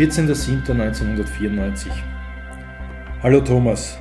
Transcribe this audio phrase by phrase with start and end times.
[0.00, 1.88] 14.07.1994
[3.22, 3.98] Hallo Thomas,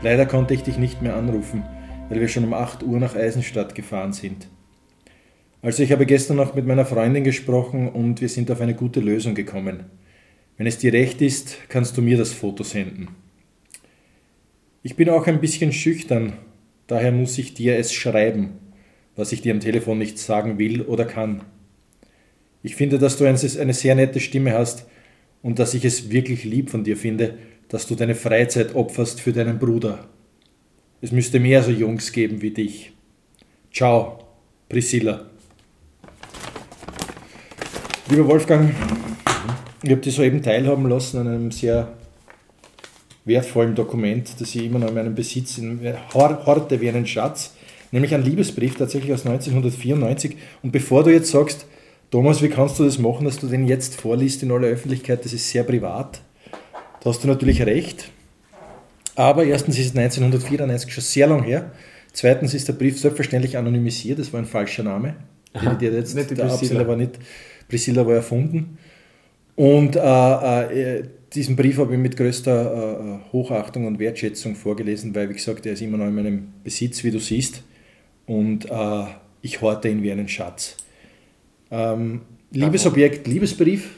[0.00, 1.62] leider konnte ich dich nicht mehr anrufen,
[2.08, 4.48] weil wir schon um 8 Uhr nach Eisenstadt gefahren sind.
[5.60, 9.00] Also ich habe gestern noch mit meiner Freundin gesprochen und wir sind auf eine gute
[9.00, 9.84] Lösung gekommen.
[10.56, 13.08] Wenn es dir recht ist, kannst du mir das Foto senden.
[14.82, 16.32] Ich bin auch ein bisschen schüchtern,
[16.86, 18.52] daher muss ich dir es schreiben,
[19.16, 21.42] was ich dir am Telefon nicht sagen will oder kann.
[22.62, 24.86] Ich finde, dass du eine sehr nette Stimme hast
[25.42, 29.32] und dass ich es wirklich lieb von dir finde, dass du deine Freizeit opferst für
[29.32, 30.08] deinen Bruder.
[31.00, 32.92] Es müsste mehr so Jungs geben wie dich.
[33.72, 34.18] Ciao,
[34.68, 35.26] Priscilla.
[38.10, 38.74] Lieber Wolfgang,
[39.82, 41.92] ich habe dich soeben teilhaben lassen an einem sehr
[43.24, 45.80] wertvollen Dokument, das ich immer noch in meinem Besitz in,
[46.12, 47.54] horte wie einen Schatz,
[47.92, 50.36] nämlich ein Liebesbrief tatsächlich aus 1994.
[50.62, 51.66] Und bevor du jetzt sagst,
[52.10, 55.24] Thomas, wie kannst du das machen, dass du den jetzt vorliest in aller Öffentlichkeit?
[55.24, 56.22] Das ist sehr privat.
[57.00, 58.10] Da hast du natürlich recht.
[59.14, 61.72] Aber erstens ist es 1994 schon sehr lang her.
[62.12, 64.18] Zweitens ist der Brief selbstverständlich anonymisiert.
[64.18, 65.14] Das war ein falscher Name.
[65.52, 67.18] Aha, die jetzt, der Priscilla war nicht.
[67.68, 68.78] Priscilla war erfunden.
[69.54, 75.28] Und äh, äh, diesen Brief habe ich mit größter äh, Hochachtung und Wertschätzung vorgelesen, weil,
[75.28, 77.62] wie gesagt, er ist immer noch in meinem Besitz, wie du siehst.
[78.26, 79.04] Und äh,
[79.42, 80.76] ich horte ihn wie einen Schatz.
[81.70, 83.90] Ähm, Liebesobjekt, Liebesbrief.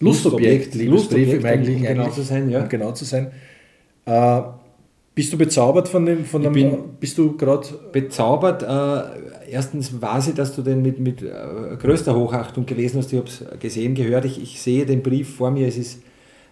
[0.00, 1.86] Lustobjekt, Liebesbrief Lustobjekt, im Eigentlichen.
[1.86, 2.62] Um genau zu sein, ja.
[2.62, 3.30] Um genau zu sein.
[4.04, 4.42] Äh,
[5.14, 7.66] bist du bezaubert von dem, von dem bin bist du gerade...
[7.92, 11.30] Bezaubert, äh, erstens weiß ich, dass du den mit, mit äh,
[11.78, 15.50] größter Hochachtung gelesen hast, ich habe es gesehen, gehört, ich, ich sehe den Brief vor
[15.50, 16.02] mir, es ist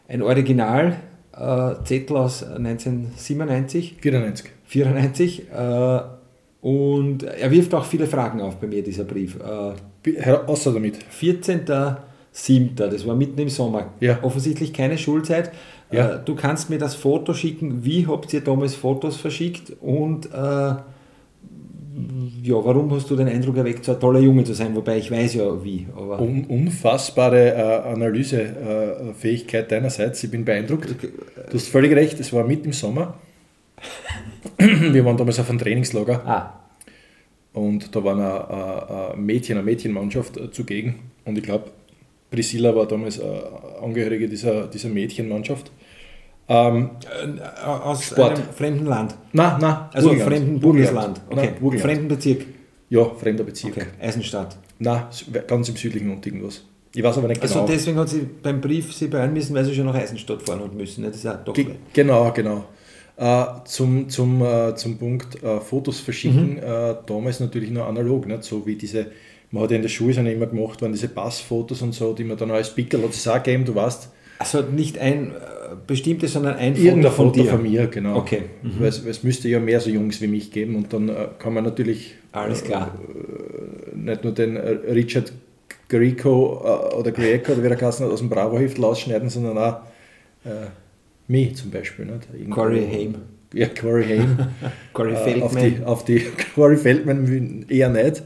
[0.08, 0.96] ein Original,
[1.34, 3.96] äh, Zettel aus 1997.
[4.00, 4.50] 94.
[4.66, 5.46] 94,
[6.60, 9.36] und er wirft auch viele Fragen auf bei mir, dieser Brief.
[9.36, 9.72] Äh,
[10.46, 10.98] außer damit.
[11.20, 13.92] 14.07., das war mitten im Sommer.
[14.00, 14.22] Ja.
[14.22, 15.52] Offensichtlich keine Schulzeit.
[15.90, 16.16] Ja.
[16.16, 17.84] Äh, du kannst mir das Foto schicken.
[17.84, 19.72] Wie habt ihr damals Fotos verschickt?
[19.80, 20.74] Und äh,
[22.42, 24.74] ja, warum hast du den Eindruck erweckt, so ein toller Junge zu sein?
[24.74, 25.86] Wobei ich weiß ja wie.
[25.94, 30.22] Aber Un unfassbare äh, Analysefähigkeit deinerseits.
[30.22, 30.94] Ich bin beeindruckt.
[31.02, 33.14] Du hast völlig recht, es war mitten im Sommer.
[34.58, 36.22] Wir waren damals auf einem Trainingslager.
[36.26, 36.60] Ah.
[37.52, 41.00] Und da war eine, eine Mädchen, eine Mädchenmannschaft äh, zugegen.
[41.24, 41.70] Und ich glaube,
[42.30, 43.24] Priscilla war damals äh,
[43.82, 45.70] Angehörige dieser, dieser Mädchenmannschaft.
[46.48, 46.90] Ähm,
[47.26, 48.38] äh, aus Sport.
[48.38, 49.14] einem fremden Land?
[49.32, 49.76] Nein, nein.
[49.92, 50.32] Also Burgenland.
[50.32, 51.20] fremden Bundesland.
[51.28, 51.52] Okay.
[51.60, 52.46] Nein, Fremden Bezirk?
[52.88, 53.76] Ja, fremder Bezirk.
[53.76, 53.86] Okay.
[54.00, 54.56] Eisenstadt?
[54.78, 55.04] Nein,
[55.46, 56.64] ganz im südlichen und irgendwas.
[56.92, 57.66] Ich weiß aber nicht also genau.
[57.66, 60.60] Also deswegen hat sie beim Brief sie beeilen müssen, weil sie schon nach Eisenstadt fahren
[60.60, 61.04] und müssen.
[61.04, 62.64] Das ist ja doch Ge genau, genau.
[63.20, 66.56] Äh, zum, zum, äh, zum Punkt äh, Fotos verschicken, mhm.
[66.56, 68.44] Äh, damals natürlich nur analog, nicht?
[68.44, 69.08] so wie diese,
[69.50, 72.38] man hat ja in der Schule immer gemacht, waren diese Passfotos und so, die man
[72.38, 74.08] dann als Pickel hat es auch gegeben, du weißt.
[74.38, 75.34] Also nicht ein äh,
[75.86, 77.50] bestimmtes, sondern ein Foto von Foto dir.
[77.50, 78.16] von mir, genau.
[78.16, 78.44] Okay.
[78.62, 78.76] Mhm.
[78.78, 81.64] Weil es, müsste ja mehr so Jungs wie mich geben und dann äh, kann man
[81.64, 82.98] natürlich alles klar
[83.94, 85.30] nicht nur den Richard
[85.90, 89.80] Greco oder Greco oder wie er aus dem Bravo-Heftel ausschneiden, sondern auch
[91.30, 92.06] Me zum Beispiel.
[92.06, 92.50] Nicht?
[92.50, 93.14] Corey Haim.
[93.54, 94.36] Ja, Corey Haim.
[94.92, 95.42] Corey Feldman.
[95.42, 96.22] auf die, auf die
[96.56, 98.24] Corey Feldman eher nicht.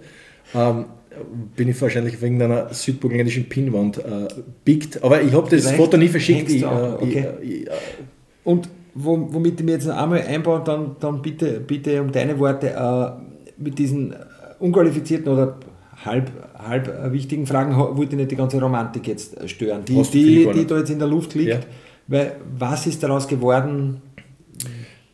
[0.54, 0.87] Ähm,
[1.54, 4.28] bin ich wahrscheinlich wegen einer südburgenländischen Pinwand äh,
[4.65, 5.04] biegt.
[5.04, 6.50] Aber ich habe das Vielleicht Foto nie verschickt.
[6.50, 7.26] Ich, äh, okay.
[7.42, 7.70] ich, ich, äh,
[8.42, 12.71] Und womit ich mir jetzt noch einmal einbaue, dann, dann bitte, bitte um deine Worte
[12.71, 14.15] äh, mit diesen
[14.59, 15.59] unqualifizierten oder
[16.04, 20.66] halb, halb wichtigen Fragen wollte ich nicht die ganze Romantik jetzt stören, die, die, die
[20.66, 21.50] da jetzt in der Luft liegt.
[21.50, 21.60] Ja.
[22.06, 24.03] Weil, was ist daraus geworden?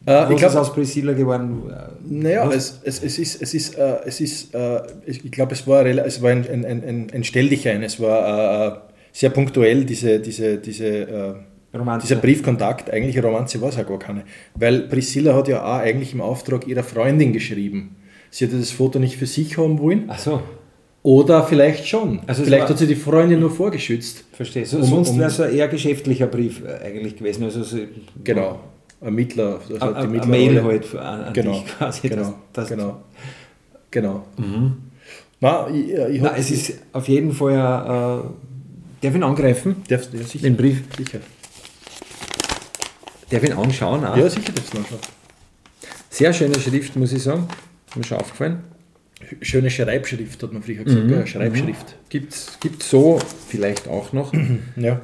[0.07, 1.73] Äh, was ich glaub, ist aus Priscilla geworden?
[2.05, 5.85] Naja, es, es, es ist, es ist, äh, es ist äh, ich glaube, es war,
[5.87, 8.79] es war ein, ein, ein, ein Stelldichein, es war äh,
[9.13, 11.35] sehr punktuell, diese, diese, diese, äh,
[12.03, 12.91] dieser Briefkontakt.
[12.91, 14.25] Eigentlich Romanze war es ja gar keine.
[14.55, 17.97] Weil Priscilla hat ja auch eigentlich im Auftrag ihrer Freundin geschrieben.
[18.31, 20.05] Sie hatte das Foto nicht für sich haben wollen.
[20.09, 20.43] Ach so.
[21.03, 22.21] Oder vielleicht schon.
[22.27, 24.25] Also vielleicht hat sie die Freundin nur vorgeschützt.
[24.33, 24.67] Verstehe.
[24.67, 27.45] So, um, sonst wäre es ein eher geschäftlicher Brief äh, eigentlich gewesen.
[27.45, 27.79] Also so,
[28.23, 28.61] genau.
[29.01, 29.61] Ein Mittler.
[29.71, 31.53] Also a, die Mittler Mail halt an, an genau.
[31.53, 32.09] dich quasi.
[32.09, 32.23] Genau.
[32.23, 33.01] Das, das genau.
[33.91, 34.27] genau.
[34.37, 34.77] Mhm.
[35.41, 37.55] Na, ich, ich Na, es ist auf jeden Fall.
[37.55, 38.31] Äh, darf
[39.01, 39.77] ich ihn angreifen?
[39.89, 40.43] Darfst, ja, sicher.
[40.43, 40.83] Den Brief?
[40.99, 41.21] Sicher.
[43.31, 44.05] Darf ich ihn anschauen?
[44.05, 44.17] Auch?
[44.19, 44.99] Ja, sicher darfst du anschauen.
[46.11, 47.49] Sehr schöne Schrift, muss ich sagen.
[47.95, 48.65] Mir schon aufgefallen
[49.43, 51.05] schöne Schreibschrift, hat man früher gesagt.
[51.07, 51.11] Mhm.
[51.13, 51.67] Ja, Schreibschrift.
[51.91, 52.09] Mhm.
[52.09, 52.59] Gibt es
[52.91, 53.19] so
[53.49, 54.33] vielleicht auch noch.
[54.77, 55.01] ja.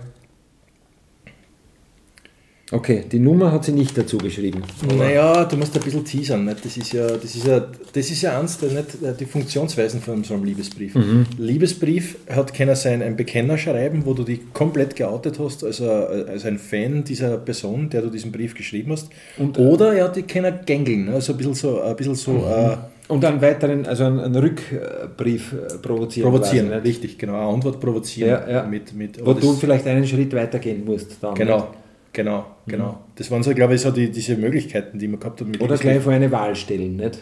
[2.72, 4.60] Okay, die Nummer hat sie nicht dazu geschrieben.
[4.98, 6.44] Naja, du musst ein bisschen teasern.
[6.46, 6.64] Nicht?
[6.64, 10.24] Das, ist ja, das, ist ja, das ist ja eins der, nicht, die Funktionsweisen von
[10.24, 10.96] so einem Liebesbrief.
[10.96, 11.26] Mhm.
[11.38, 16.28] Liebesbrief hat keiner sein ein Bekenner schreiben, wo du dich komplett geoutet hast, als, ein-
[16.28, 19.10] als ein Fan dieser Person, der du diesen Brief geschrieben hast.
[19.38, 21.08] Und- Oder er hat dich keiner gängeln.
[21.10, 22.76] Also ein bisschen so, ein bisschen so äh,
[23.08, 26.28] Und einen weiteren, also einen, einen Rückbrief äh, provozieren.
[26.30, 26.68] provozieren.
[26.68, 26.88] quasi?
[26.88, 27.34] Richtig, genau.
[27.34, 28.30] Eine Antwort provozieren.
[28.30, 28.62] Ja, ja.
[28.64, 31.18] Mit, mit, Wo du vielleicht einen Schritt weiter gehen musst.
[31.22, 31.66] Dann, Genau, nicht?
[32.12, 32.98] genau, genau.
[33.14, 35.76] Das waren so, glaube ich, so die, diese Möglichkeiten, die man gehabt hat mit Oder
[35.76, 36.96] gleich vor eine Wahl stellen.
[36.96, 37.18] Nicht?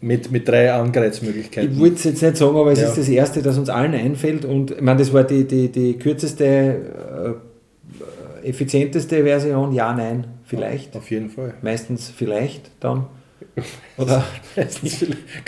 [0.00, 1.72] Mit, mit drei Angereizmöglichkeiten.
[1.72, 2.88] Ich wollte es jetzt nicht sagen, aber es Ja.
[2.88, 4.44] ist das Erste, das uns allen einfällt.
[4.44, 6.44] Und ich meine, das war die, die, die kürzeste,
[8.42, 9.72] äh, effizienteste Version.
[9.72, 10.94] Ja, nein, vielleicht.
[10.96, 11.54] Auf jeden Fall.
[11.62, 13.06] Meistens vielleicht dann.
[13.96, 14.24] Oder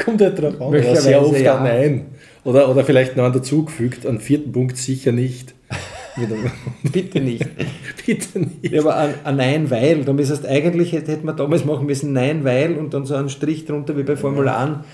[0.05, 1.59] Kommt halt drauf an, Möglicherweise sehr oft ja.
[1.59, 2.07] ein Nein.
[2.45, 5.55] Oder, oder vielleicht noch einen dazugefügt, einen vierten Punkt sicher nicht.
[6.93, 7.45] Bitte nicht.
[8.07, 8.73] Bitte nicht.
[8.73, 12.13] Ja, aber ein, ein Nein, weil, dann ist heißt, eigentlich hätte man damals machen müssen
[12.13, 14.85] Nein, weil und dann so einen Strich drunter wie bei Formularen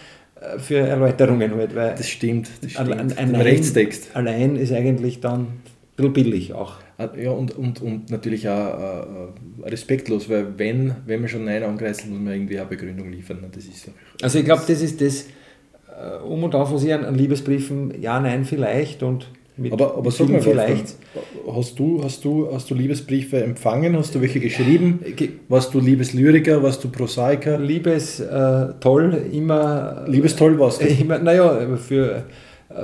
[0.41, 2.93] äh, für Erläuterungen halt, weil Das stimmt, das ein, stimmt.
[2.93, 4.11] ein, ein Im Nein Rechtstext.
[4.15, 5.62] allein ist eigentlich dann ein
[6.02, 6.75] bisschen billig auch.
[6.99, 9.00] Ah, Ja, und, und, und natürlich auch äh,
[9.64, 13.40] äh, respektlos, weil wenn, wenn man schon Nein angreift, muss man irgendwie eine Begründung liefern.
[13.40, 13.49] ne?
[13.54, 13.90] Das ist
[14.22, 15.26] Also ich glaube, das ist das
[15.88, 19.93] äh, um und auf, was ich an, an Liebesbriefen ja, nein, vielleicht und mit, Aber,
[19.94, 20.96] aber mit sag mal, vielleicht.
[21.54, 23.96] Hast du, hast, du, hast du Liebesbriefe empfangen?
[23.96, 25.00] Hast du welche geschrieben?
[25.16, 26.62] Ge- Warst du Liebeslyriker?
[26.62, 27.58] Warst du Prosaiker?
[27.58, 30.87] Liebes äh, toll, immer Liebestoll warst du?
[31.06, 32.25] Mein, naja, für,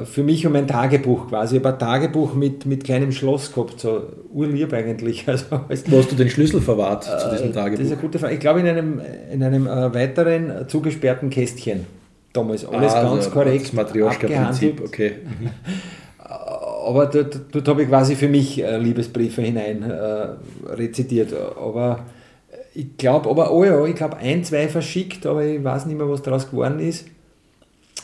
[0.04, 1.56] für mich um ein Tagebuch quasi.
[1.56, 4.02] Ich habe ein Tagebuch mit, mit kleinem Schloss gehabt, so
[4.32, 5.24] urlieb eigentlich.
[5.28, 7.86] Also, als- Wo hast du den Schlüssel verwahrt zu diesem Äh, Das ist Tagebuch?
[7.86, 8.34] eine gute Frage.
[8.34, 9.00] Ich glaube, in einem,
[9.32, 11.86] in einem äh, weiteren äh, zugesperrten Kästchen.
[12.32, 13.64] Damals alles Ah, ganz also korrekt.
[13.66, 15.12] Das Matrioschka-Prinzip, okay.
[15.24, 15.48] Mhm.
[16.86, 20.28] Aber dort, dort habe ich quasi für mich äh, Liebesbriefe hinein äh,
[20.72, 21.32] rezitiert.
[21.34, 22.00] Aber
[22.74, 26.08] ich glaube, aber oh ja, ich glaube ein, zwei verschickt, aber ich weiß nicht mehr,
[26.08, 27.06] was daraus geworden ist.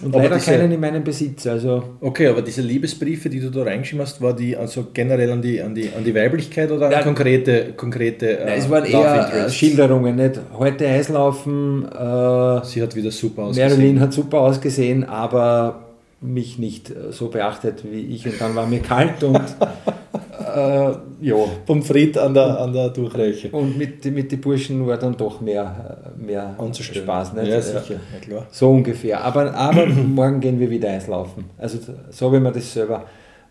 [0.03, 1.47] Und Aber leider diese- keinen in meinem Besitz.
[1.47, 5.41] Also Okay, aber diese Liebesbriefe, die du da reingeschrieben hast, war die also generell an
[5.41, 7.05] die, an die, an die Weiblichkeit oder an Nein.
[7.05, 9.51] konkrete, konkrete äh, Nein, es waren eher äh?
[9.51, 10.41] Schilderungen, nicht?
[10.59, 13.69] Heute Eislaufen, äh, Sie hat wieder super ausgesehen.
[13.71, 15.81] Marilyn hat super ausgesehen, aber
[16.21, 19.39] mich nicht äh, so beachtet wie ich und dann war mir kalt und
[20.55, 21.35] äh, ja.
[21.67, 23.49] Pommes frites an der, an der Durchreiche.
[23.51, 27.05] Und mit, mit den Burschen war dann doch mehr, äh, mehr Anzustellen.
[27.05, 27.33] Spaß.
[27.35, 27.49] Nicht?
[27.49, 28.47] Ja, sicher, ja klar.
[28.51, 29.23] So ungefähr.
[29.25, 31.45] Aber, aber morgen gehen wir wieder Eislaufen.
[31.59, 31.79] Also
[32.11, 33.05] so wie man das selber.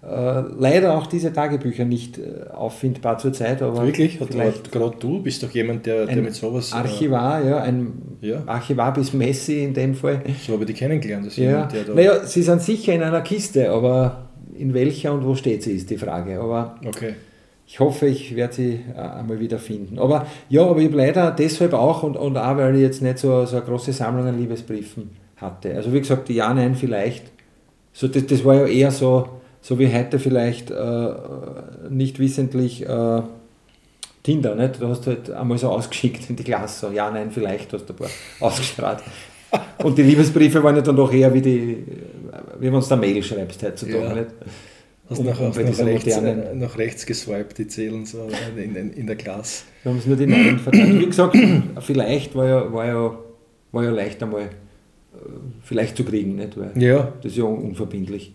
[0.06, 4.20] Äh, leider auch diese Tagebücher nicht äh, auffindbar zurzeit, aber Wirklich?
[4.20, 6.74] Vielleicht gerade du bist doch jemand, der, der mit sowas.
[6.74, 8.44] Archivar, ja, ein Ja.
[8.46, 10.16] Archivar bis Messi in dem Fall.
[10.26, 11.26] Äh, so habe ich die kennengelernt.
[11.28, 11.44] Das Ja.
[11.52, 14.28] jemand, der da, Naja, sie sind sicher in einer Kiste, aber
[14.58, 16.40] in welcher und wo steht sie, ist die Frage.
[16.40, 17.16] Aber Okay.
[17.68, 20.00] ich hoffe, ich werde sie äh, einmal wieder finden.
[20.00, 23.18] Aber ja, aber ich habe leider deshalb auch und, und auch, weil ich jetzt nicht
[23.20, 25.76] so, so eine große Sammlung an Liebesbriefen hatte.
[25.76, 27.26] Also wie gesagt, Ja, Nein vielleicht.
[27.92, 29.28] So, das, das war ja eher so,
[29.62, 31.10] so wie heute vielleicht äh,
[31.90, 33.22] nicht wissentlich äh,
[34.24, 34.82] Tinder, nicht?
[34.82, 37.94] Du hast halt einmal so ausgeschickt in die Klasse, so Ja, Nein vielleicht, hast du
[37.94, 38.10] ein paar
[38.40, 39.00] ausgestrahlt.
[39.84, 41.86] Und die Liebesbriefe waren ja dann doch eher wie die,
[42.64, 44.04] wie wenn du da Mail schreibst heutzutage.
[44.04, 44.14] Ja.
[44.16, 44.28] Nicht?
[45.10, 48.94] Hast Um- nach, um nach, rechts, äh, nach rechts geswiped, die zählen so in, in,
[48.94, 49.64] in der Klasse.
[49.84, 51.00] Wir haben es nur die Nein verteilt.
[51.00, 51.38] Wie gesagt,
[51.82, 53.18] vielleicht war ja, war ja,
[53.74, 54.48] war ja leicht einmal äh,
[55.62, 56.58] vielleicht zu kriegen, nicht?
[56.58, 58.32] Weil Ja, das ist ja un- unverbindlich.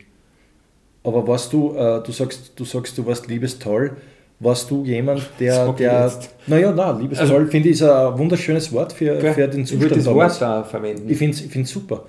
[1.04, 3.96] aber warst du, äh, du sagst, du sagst, du warst liebestoll.
[4.40, 6.12] Warst du jemand, der, der,
[6.46, 10.06] naja, nein, liebestoll finde ich ist ein wunderschönes Wort für, für den ich würde Zustand
[10.06, 10.40] das.
[10.40, 11.08] Wort da verwenden.
[11.10, 12.04] Ich finde es super.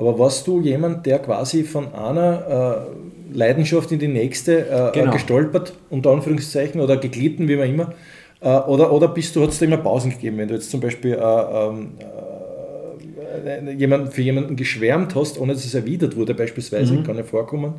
[0.00, 2.86] Aber warst du jemand, der quasi von einer
[3.32, 5.10] äh, Leidenschaft in die nächste äh, Genau.
[5.10, 7.92] äh, gestolpert, unter Anführungszeichen, oder geglitten, wie man immer?
[8.40, 10.80] Äh, oder, oder bist du, hat es da immer Pausen gegeben, wenn du jetzt zum
[10.80, 16.94] Beispiel äh, ähm, äh, jemand, für jemanden geschwärmt hast, ohne dass es erwidert wurde, beispielsweise,
[16.94, 17.02] Mhm.
[17.04, 17.74] kann ja vorkommen.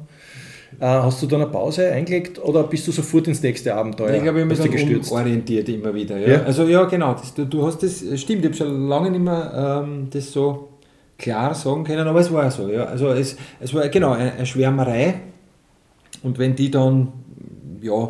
[0.79, 4.15] Hast du dann eine Pause eingelegt oder bist du sofort ins nächste Abenteuer?
[4.15, 6.17] ich glaube, ich habe mich umorientiert immer wieder.
[6.17, 6.27] Ja?
[6.29, 6.43] Ja?
[6.43, 7.13] Also ja, genau.
[7.13, 10.69] Das, du, du hast das, stimmt, ich habe schon lange nicht mehr ähm, das so
[11.21, 12.67] klar sagen können, aber es war so.
[12.69, 12.85] Ja?
[12.85, 15.15] Also es, es war genau eine, Schwärmerei
[16.23, 17.09] und wenn die dann,
[17.81, 18.09] ja,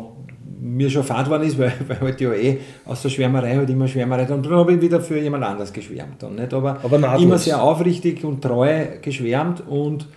[0.60, 3.86] mir schon fad worden ist, weil, weil halt ja eh aus der Schwärmerei halt immer
[3.86, 6.22] Schwärmerei, dann, dann habe ich wieder für jemand anders geschwärmt.
[6.22, 6.54] Dann, nicht?
[6.54, 10.08] Aber, Aber immer sehr aufrichtig und treu geschwärmt und,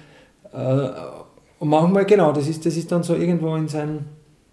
[0.53, 0.89] äh,
[1.59, 4.05] und manchmal, genau, das ist, das ist dann so irgendwo in seinem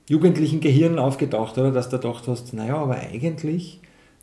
[0.08, 1.70] jugendlichen Gehirn aufgetaucht, oder?
[1.70, 3.80] dass du gedacht hast, naja, aber eigentlich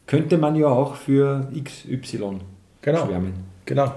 [0.07, 2.39] könnte man ja auch für XY
[2.81, 3.05] Genau.
[3.05, 3.33] schwärmen.
[3.65, 3.91] Genau.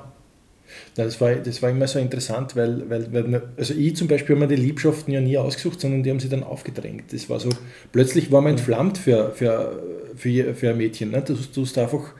[0.94, 4.46] Das war, das war immer so interessant, weil, weil, weil also ich zum Beispiel habe
[4.46, 7.12] mir die Liebschaften ja nie ausgesucht, sondern die haben sie dann aufgedrängt.
[7.12, 7.48] Das war so,
[7.92, 9.82] plötzlich war man entflammt für, für,
[10.16, 11.10] für, für ein Mädchen.
[11.10, 11.22] Ne?
[11.22, 12.12] Du, du hast einfach,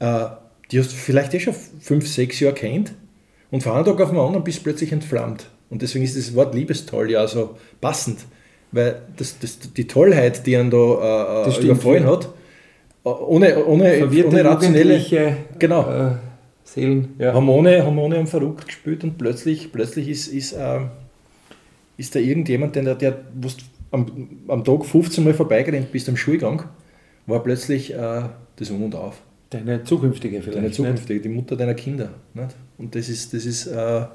[0.00, 0.26] äh,
[0.70, 2.92] die hast du vielleicht eh schon fünf, sechs Jahre kennt
[3.50, 5.48] und von einem Tag auf den anderen bist du plötzlich entflammt.
[5.70, 8.18] Und deswegen ist das Wort Liebestoll ja so passend,
[8.72, 12.28] weil das, das, die Tollheit, die einen da äh, überfallen hat,
[13.04, 16.10] ohne, ohne, ohne rationelle genau, äh,
[16.70, 17.14] Seelen.
[17.18, 17.34] Ja.
[17.34, 20.80] Hormone, Hormone haben verrückt gespielt und plötzlich, plötzlich ist, ist, äh,
[21.96, 23.18] ist da irgendjemand, der, der
[23.90, 24.06] am,
[24.46, 26.62] am Tag 15 Mal vorbeigerannt bist am Schulgang,
[27.26, 28.22] war plötzlich äh,
[28.56, 29.20] das Um und Auf.
[29.50, 30.58] Deine zukünftige vielleicht.
[30.58, 31.24] Deine zukünftige, nicht?
[31.24, 32.10] die Mutter deiner Kinder.
[32.34, 32.54] Nicht?
[32.78, 34.12] Und das ist, das ist, äh, das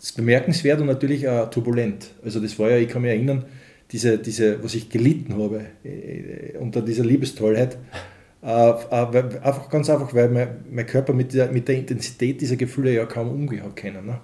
[0.00, 2.10] ist bemerkenswert und natürlich äh, turbulent.
[2.24, 3.44] Also das war ja, ich kann mich erinnern,
[3.92, 10.14] diese, diese, was ich gelitten habe äh, unter dieser Liebestollheit, äh, äh, einfach ganz einfach,
[10.14, 14.06] weil mein, mein Körper mit der, mit der Intensität dieser Gefühle ja kaum umgehen können.
[14.06, 14.20] Ne?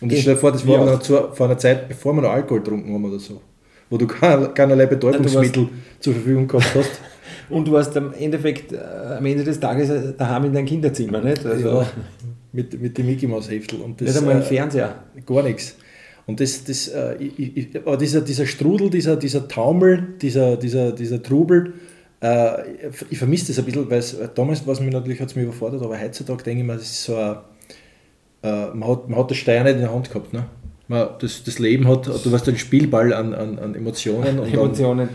[0.00, 2.60] Und ich stelle vor, das war noch zu, vor einer Zeit, bevor wir noch Alkohol
[2.60, 3.40] getrunken haben oder so,
[3.88, 5.68] wo du keinerlei Betäubungsmittel
[6.00, 6.90] zur Verfügung gehabt hast.
[7.50, 8.78] Und du warst am Endeffekt äh,
[9.18, 11.44] am Ende des Tages daheim in deinem Kinderzimmer, nicht?
[11.44, 11.86] Also ja,
[12.52, 13.80] mit, mit dem Mickey Mouse Heftel.
[13.80, 15.04] Und das, nicht einmal im Fernseher.
[15.26, 15.76] Gar nichts.
[16.26, 20.92] Und das, das, äh, ich, ich, aber dieser, dieser Strudel, dieser, dieser Taumel, dieser, dieser,
[20.92, 21.74] dieser Trubel,
[22.20, 25.82] äh, ich vermisse das ein bisschen, weil es, damals was mich natürlich hat's mich überfordert,
[25.82, 27.36] aber heutzutage denke ich mir, das ist so ein,
[28.42, 30.32] äh, man, hat, man hat das Steuer nicht in der Hand gehabt.
[30.32, 30.44] Ne?
[30.88, 34.38] Man, das, das Leben hat, du warst ein Spielball an, an, an Emotionen.
[34.38, 35.08] Und Emotionen.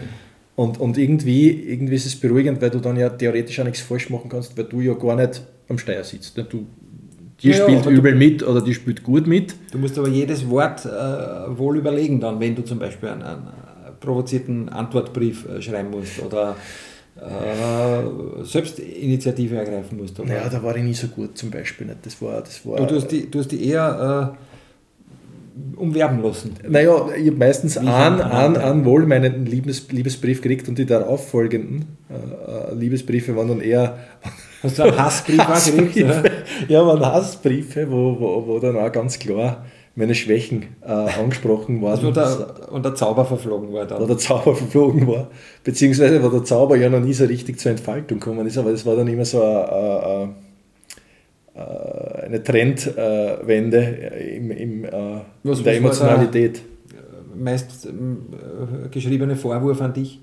[0.56, 4.10] Und, und irgendwie, irgendwie ist es beruhigend, weil du dann ja theoretisch auch nichts falsch
[4.10, 6.36] machen kannst, weil du ja gar nicht am Steuer sitzt.
[6.36, 6.44] Ne?
[6.44, 6.66] Du,
[7.42, 9.56] die ja, spielt übel mit oder die spielt gut mit.
[9.72, 13.48] Du musst aber jedes Wort äh, wohl überlegen dann, wenn du zum Beispiel einen, einen
[14.02, 16.58] provozierten Antwortbrief äh, schreiben musst oder
[17.22, 20.20] äh, Selbstinitiative ergreifen musst.
[20.20, 20.36] Oder?
[20.36, 22.06] Ja, da war ich nie so gut zum Beispiel nicht.
[22.06, 26.56] Das war, das war, du, hast die, du hast die eher äh, umwerben lassen.
[26.68, 31.30] Naja, ich habe meistens einen, an, an wohl meinen Liebes, Liebesbrief gekriegt und die darauf
[31.30, 33.98] folgenden äh, äh Liebesbriefe waren dann eher
[34.62, 36.32] Hast du einen Hassbrief Hassbriefe,
[36.68, 39.66] Ja, waren Hassbriefe, wo, wo, wo dann auch ganz klar
[39.96, 41.92] meine Schwächen äh, angesprochen worden.
[41.92, 44.02] Also der, und der Zauber verflogen war dann.
[44.02, 45.30] Wo der Zauber verflogen war,
[45.64, 48.86] beziehungsweise wo der Zauber ja noch nie so richtig zur Entfaltung gekommen ist, aber das
[48.86, 50.34] war dann immer so eine,
[51.56, 54.90] eine, eine Trendwende im, im, äh,
[55.44, 56.56] in der Emotionalität.
[56.56, 56.64] Der
[57.40, 60.20] meist äh, geschriebene Vorwurf an dich?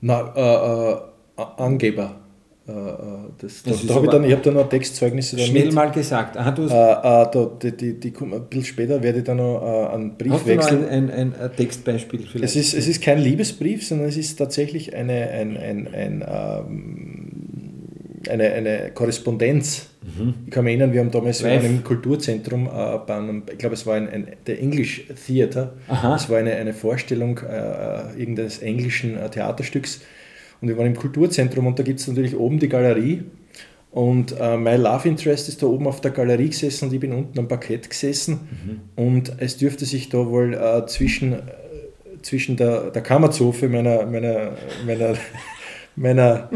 [0.00, 2.16] Na, äh, äh, Angeber.
[2.68, 2.94] Äh, äh,
[3.38, 5.74] das, das da, da ich, dann, ich habe dann noch Textzeugnisse Schnell mit.
[5.74, 6.36] mal gesagt.
[6.36, 9.38] Aha, du hast äh, äh, da, die, die, die, ein bisschen später werde ich dann
[9.38, 10.82] noch äh, einen Brief hast wechseln.
[10.82, 12.44] Du ein, ein, ein, Textbeispiel vielleicht?
[12.44, 17.30] Es ist, es ist kein Liebesbrief, sondern es ist tatsächlich eine, ein, ein, ein, ähm,
[18.28, 19.86] eine, eine Korrespondenz.
[20.02, 20.34] Mhm.
[20.44, 21.64] Ich kann mich erinnern, wir haben damals Live.
[21.64, 25.72] in einem Kulturzentrum, äh, bei einem, ich glaube, es war ein, ein, der English Theater,
[26.14, 30.02] es war eine, eine Vorstellung äh, irgendeines englischen Theaterstücks
[30.60, 33.22] und wir waren im Kulturzentrum und da gibt es natürlich oben die Galerie.
[33.90, 37.12] Und äh, mein Love Interest ist da oben auf der Galerie gesessen und ich bin
[37.12, 38.40] unten am Parkett gesessen.
[38.50, 38.80] Mhm.
[39.02, 41.38] Und es dürfte sich da wohl äh, zwischen, äh,
[42.22, 44.52] zwischen der, der Kammerzofe meiner, meiner,
[44.86, 45.14] meiner,
[45.96, 46.50] meiner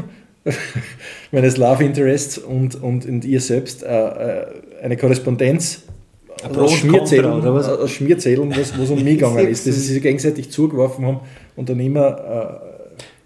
[1.31, 4.47] meines Love Interests und, und, und ihr selbst äh, äh
[4.83, 5.83] eine Korrespondenz
[6.57, 11.07] aus Schmierzählen, aus Schmierzählen, was, was um mich gegangen ist, dass sie sich gegenseitig zugeworfen
[11.07, 11.21] haben
[11.55, 12.72] und dann immer äh,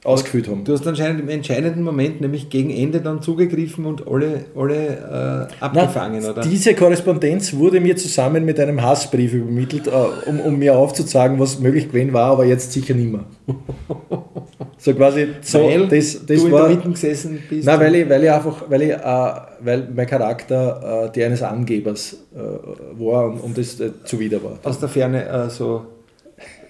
[0.07, 0.65] ausgefüllt haben.
[0.65, 5.65] Du hast anscheinend im entscheidenden Moment, nämlich gegen Ende, dann zugegriffen und alle, alle äh,
[5.65, 6.43] abgefangen, Na, oder?
[6.43, 9.91] Diese Korrespondenz wurde mir zusammen mit einem Hassbrief übermittelt, äh,
[10.29, 13.25] um, um mir aufzuzeigen, was möglich gewesen war, aber jetzt sicher nicht mehr.
[14.79, 17.67] so quasi, so, weil das, das du war, in der Mitte gesessen bist?
[17.67, 21.43] Nein, weil ich, weil ich einfach, weil, ich, äh, weil mein Charakter äh, der eines
[21.43, 24.59] Angebers äh, war und, und das äh, zuwider war.
[24.63, 25.87] Aus der Ferne so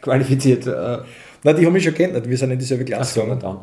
[0.00, 0.66] qualifiziert
[1.46, 3.40] Nein, die haben mich schon kennt, wir sind in dieselbe Klasse gegangen.
[3.40, 3.60] So,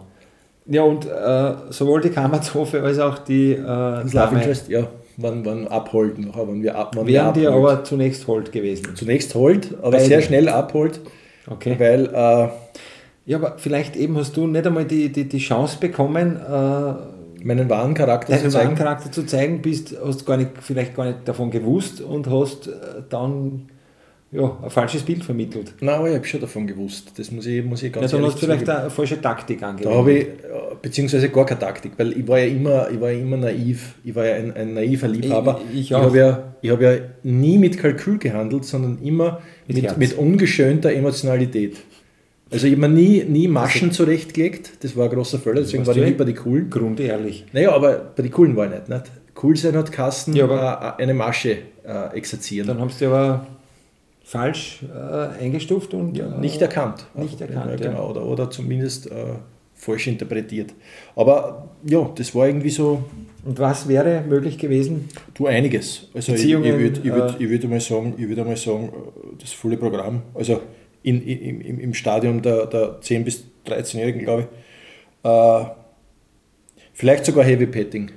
[0.67, 4.87] ja, und äh, sowohl die Kammerzofe als auch die äh, Love Interest, ja,
[5.17, 8.95] waren, waren abholt noch, waren wir ab, waren Wären die aber zunächst Holt gewesen.
[8.95, 10.05] Zunächst Holt, aber Beide.
[10.05, 11.01] sehr schnell abholt.
[11.45, 11.75] Okay.
[11.77, 12.05] Weil.
[12.05, 12.49] Äh,
[13.25, 17.69] ja, aber vielleicht eben hast du nicht einmal die, die, die Chance bekommen, äh, meinen
[17.69, 18.53] wahren Charakter zu zeigen.
[18.53, 22.67] Wahren Charakter zu zeigen, bist, hast gar nicht, vielleicht gar nicht davon gewusst und hast
[22.67, 22.71] äh,
[23.09, 23.67] dann
[24.33, 25.73] ja, ein falsches Bild vermittelt.
[25.79, 27.11] Nein, aber ich habe schon davon gewusst.
[27.17, 29.93] Das muss ich, muss ich ganz ja, dann hast du vielleicht eine falsche Taktik angewendet.
[29.93, 30.27] Da habe ich,
[30.81, 33.95] beziehungsweise gar keine Taktik, weil ich war ja immer, ich war ja immer naiv.
[34.03, 35.61] Ich war ja ein, ein naiver Liebhaber.
[35.71, 39.97] Ich, ich, ich habe ja, hab ja nie mit Kalkül gehandelt, sondern immer mit, mit,
[39.97, 41.77] mit ungeschönter Emotionalität.
[42.49, 45.87] Also ich habe mir nie, nie Maschen also, zurechtgelegt, das war ein großer Fehler, deswegen
[45.87, 46.69] war ich nie bei den Coolen.
[46.69, 47.45] Grundehrlich.
[47.51, 48.89] Naja, aber bei den Coolen war ich nicht.
[48.89, 49.11] nicht?
[49.41, 52.67] cool sein hat Kasten, Ja, aber- äh, eine Masche äh, exerzieren.
[52.67, 53.47] Dann haben sie aber
[54.23, 57.05] falsch äh, eingestuft und Ja, äh, nicht erkannt.
[57.15, 58.09] nicht erkannt, Ja, genau.
[58.09, 59.35] Oder, oder zumindest äh,
[59.73, 60.73] falsch interpretiert.
[61.15, 63.03] Aber ja, das war irgendwie so,
[63.45, 65.09] Und was wäre möglich gewesen?
[65.33, 66.07] du einiges.
[66.13, 68.57] Also ich, ich Beziehungen, würde ich würd, äh, ich würd einmal sagen, ich würd einmal
[68.57, 70.61] sagen, äh, das volle Programm, also
[71.03, 74.47] in, in, im, im Stadium der, der 10- bis 13-Jährigen, glaube
[75.23, 75.65] ich, äh,
[76.93, 78.11] vielleicht sogar Heavy Petting.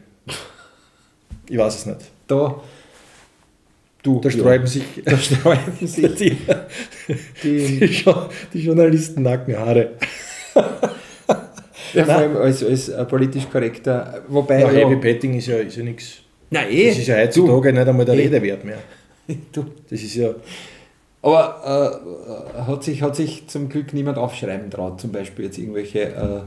[1.48, 1.98] Ich weiß es nicht.
[2.28, 2.60] Da,
[4.06, 6.36] du, Da sträuben sich da sträuben sich die,
[7.42, 8.04] die, die,
[8.52, 9.90] die Journalisten Nackenhaare.
[11.94, 15.56] ja, vor allem als, als äh, politisch korrekter, wobei, Ja, ja, Heavy Petting ist ja,
[15.56, 16.18] ist ja nichts.
[16.50, 18.22] na eh, Das ist ja heutzutage nicht einmal der eh.
[18.22, 18.78] Rede wert mehr.
[19.52, 20.30] du, Das ist ja.
[21.22, 22.00] aber
[22.56, 26.40] äh, hat, sich, hat sich zum Glück niemand aufschreiben traut, zum Beispiel jetzt irgendwelche, äh,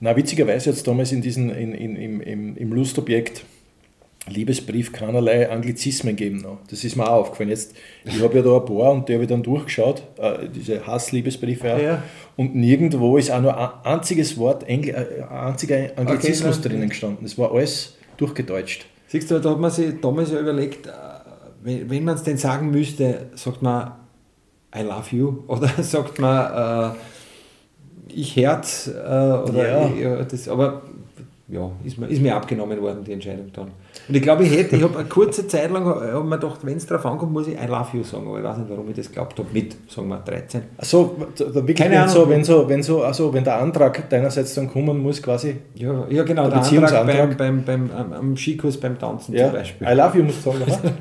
[0.00, 3.44] Na, witzigerweise es damals in diesen, in, in, im, im, im Lustobjekt
[4.26, 6.38] Liebesbrief keinerlei Anglizismen gegeben.
[6.38, 6.58] Noch.
[6.70, 7.50] Das ist mir auch aufgefallen.
[7.50, 10.86] Jetzt, ich habe ja da ein paar und die habe ich dann durchgeschaut, äh, diese
[10.86, 11.78] Hassliebesbriefe auch.
[11.78, 12.02] Ja.
[12.36, 16.88] Und nirgendwo ist auch nur ein einziges Wort, Engl äh, ein einziger Anglizismus Okay, drinnen
[16.88, 17.18] gestanden.
[17.22, 18.86] Das war alles durchgedeutscht.
[19.08, 20.90] Siehst du, da hat man sich damals ja überlegt, äh,
[21.62, 23.92] wenn, wenn man es denn sagen müsste, sagt man
[24.74, 26.96] I love you oder sagt man äh,
[28.08, 29.88] ich Herz äh, oder Ja.
[29.88, 30.82] ich, ja, das, aber
[31.48, 33.70] ja, ist mir, ist mir abgenommen worden, die Entscheidung dann.
[34.08, 36.76] Und ich glaube, ich hätte, ich habe eine kurze Zeit lang hab mir gedacht, wenn
[36.76, 38.96] es darauf ankommt, muss ich I love you sagen, aber ich weiß nicht, warum ich
[38.96, 40.62] das glaubt habe, mit, sagen wir, 13.
[40.76, 42.14] Also, wirklich, Keine wenn, Ahnung.
[42.14, 46.06] so, wenn, so, wenn, so, also, wenn der Antrag deinerseits dann kommen muss, quasi, Ja,
[46.08, 49.54] ja genau, Der der, Antrag beim, beim, beim, am, am Skikurs beim Tanzen ja, zum
[49.54, 49.88] Beispiel.
[49.88, 50.98] I love you, musst du sagen.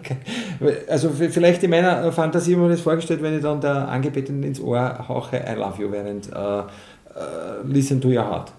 [0.88, 4.44] Also vielleicht in meiner Fantasie habe ich mir das vorgestellt, wenn ich dann der Angebeteten
[4.44, 6.64] ins Ohr hauche, I love you, während äh, äh,
[7.66, 8.52] Listen to your heart.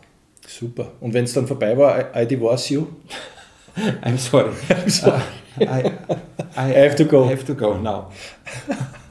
[0.47, 0.89] Super.
[1.01, 2.87] Und wenn es dann vorbei war, I, I divorce you.
[4.03, 4.51] I'm sorry.
[4.89, 5.21] sorry.
[5.59, 5.87] Äh, I,
[6.57, 7.27] I, I have to go.
[7.27, 8.11] I have to go now.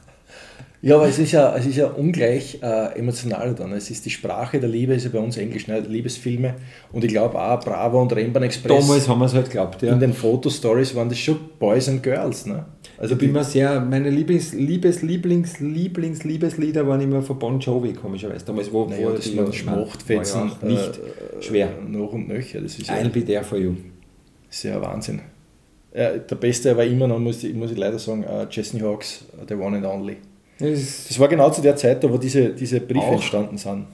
[0.86, 3.72] Ja, aber es ist ja, es ist ja ungleich äh, emotional dann.
[3.72, 5.80] Es ist die Sprache der Liebe, ist ja bei uns Englisch, ne?
[5.80, 6.56] Liebesfilme.
[6.92, 8.82] Und ich glaube auch Bravo und Rennbahn Express.
[8.86, 9.94] Damals haben wir es halt geglaubt, ja.
[9.94, 12.46] In den Fotostories waren das schon Boys and Girls.
[12.48, 12.66] Ne?
[12.98, 17.58] Also ich bin mir sehr, meine Lieblings, Liebes, Lieblings, Lieblings, Liebeslieder waren immer von Bon
[17.62, 18.44] Jovi, komischerweise.
[18.44, 20.36] Damals, wo, naja, wo das die- Schmachtfetzen.
[20.42, 21.70] war ja auch nicht äh, schwer.
[21.88, 22.60] Noch und nöcher.
[22.60, 23.76] Das ist ja, I'll be there for you.
[24.54, 25.22] Ist ja Wahnsinn.
[25.92, 29.26] Äh, der Beste war immer noch, muss ich, muss ich leider sagen, äh, Chesney Hawks,
[29.42, 30.18] äh, The One and Only.
[30.60, 33.14] Das war genau zu der Zeit, da wo diese, diese Briefe Auch.
[33.14, 33.86] entstanden sind.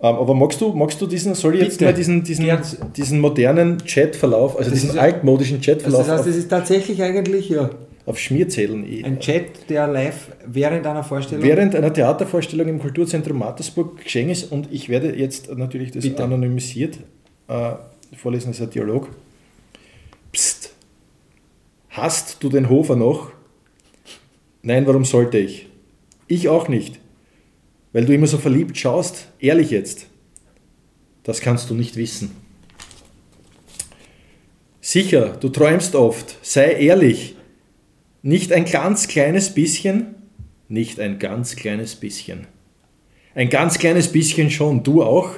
[0.00, 1.90] Ähm, aber magst du, magst du diesen, soll ich jetzt Bitte.
[1.90, 2.62] mal diesen, diesen, Gern.
[2.96, 7.48] diesen modernen Chatverlauf, also Das diesen altmodischen also Chatverlauf das heißt, das ist tatsächlich eigentlich
[7.48, 7.70] ja,
[8.06, 13.38] auf Schmierzetteln eh- ein Chat, der live während einer Vorstellung während einer Theatervorstellung im Kulturzentrum
[13.38, 16.22] Mattersburg geschehen ist und ich werde jetzt natürlich das Bitte.
[16.24, 16.98] anonymisiert
[17.48, 17.72] äh,
[18.16, 19.08] vorlesen, das ist ein Dialog.
[21.94, 23.30] Hast du den Hofer noch?
[24.62, 25.68] Nein, warum sollte ich?
[26.26, 26.98] Ich auch nicht.
[27.92, 29.28] Weil du immer so verliebt schaust.
[29.38, 30.06] Ehrlich jetzt.
[31.22, 32.32] Das kannst du nicht wissen.
[34.80, 36.36] Sicher, du träumst oft.
[36.44, 37.36] Sei ehrlich.
[38.22, 40.16] Nicht ein ganz kleines bisschen?
[40.66, 42.48] Nicht ein ganz kleines bisschen.
[43.36, 44.82] Ein ganz kleines bisschen schon.
[44.82, 45.30] Du auch?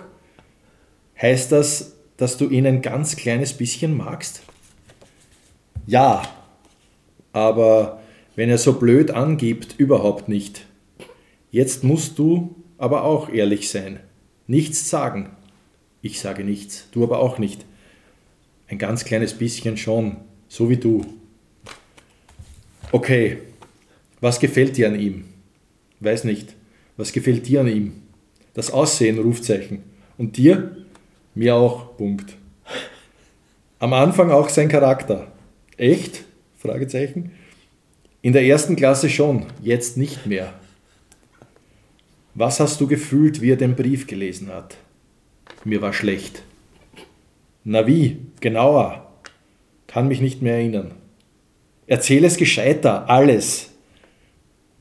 [1.21, 4.41] Heißt das, dass du ihn ein ganz kleines bisschen magst?
[5.87, 6.23] Ja,
[7.37, 8.01] aber
[8.35, 10.65] wenn er so blöd angibt, überhaupt nicht.
[11.51, 14.01] Jetzt musst du aber auch ehrlich sein.
[14.47, 15.37] Nichts sagen.
[16.01, 17.67] Ich sage nichts, du aber auch nicht.
[18.69, 20.17] Ein ganz kleines bisschen schon,
[20.49, 21.05] so wie du.
[22.91, 23.37] Okay,
[24.23, 25.25] was gefällt dir an ihm?
[26.01, 26.55] Weiß nicht.
[26.97, 27.93] Was gefällt dir an ihm?
[28.55, 29.83] Das Aussehen, Rufzeichen.
[30.17, 30.87] Und dir?
[31.35, 32.35] Mir auch, Punkt.
[33.79, 35.31] Am Anfang auch sein Charakter.
[35.77, 36.26] Echt?
[36.67, 37.33] Fragezeichen.
[38.23, 40.53] In der ersten Klasse schon, jetzt nicht mehr.
[42.35, 44.77] Was hast du gefühlt, wie er den Brief gelesen hat?
[45.65, 46.43] Mir war schlecht.
[47.65, 48.19] Na wie?
[48.41, 49.11] Genauer.
[49.87, 50.93] Kann mich nicht mehr erinnern.
[51.87, 53.71] Erzähl es gescheiter, alles.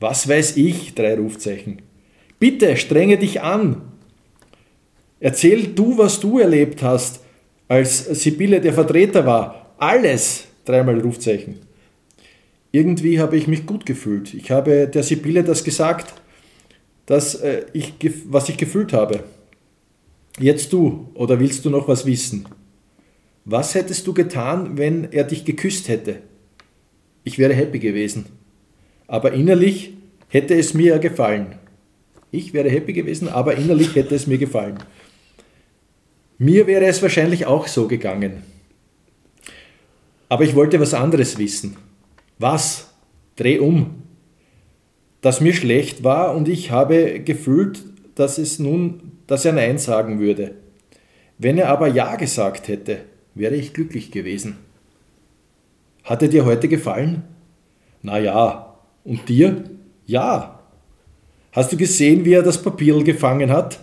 [0.00, 0.94] Was weiß ich?
[0.94, 1.82] Drei Rufzeichen.
[2.38, 3.80] Bitte, strenge dich an.
[5.20, 7.20] Erzähl du, was du erlebt hast,
[7.68, 9.74] als Sibylle der Vertreter war.
[9.78, 10.46] Alles.
[10.64, 11.65] Dreimal Rufzeichen.
[12.76, 14.34] Irgendwie habe ich mich gut gefühlt.
[14.34, 16.12] Ich habe der Sibylle das gesagt,
[17.06, 17.94] dass, äh, ich,
[18.26, 19.24] was ich gefühlt habe.
[20.38, 22.46] Jetzt du, oder willst du noch was wissen?
[23.46, 26.16] Was hättest du getan, wenn er dich geküsst hätte?
[27.24, 28.26] Ich wäre happy gewesen.
[29.06, 29.94] Aber innerlich
[30.28, 31.54] hätte es mir gefallen.
[32.30, 34.80] Ich wäre happy gewesen, aber innerlich hätte es mir gefallen.
[36.36, 38.42] Mir wäre es wahrscheinlich auch so gegangen.
[40.28, 41.85] Aber ich wollte was anderes wissen.
[42.38, 42.92] Was?
[43.36, 44.02] Dreh um.
[45.20, 47.82] Dass mir schlecht war und ich habe gefühlt,
[48.14, 50.54] dass es nun, dass er Nein sagen würde.
[51.38, 53.00] Wenn er aber Ja gesagt hätte,
[53.34, 54.56] wäre ich glücklich gewesen.
[56.04, 57.24] Hat er dir heute gefallen?
[58.02, 58.76] Na ja.
[59.04, 59.64] Und dir?
[60.06, 60.60] Ja.
[61.52, 63.80] Hast du gesehen, wie er das Papier gefangen hat?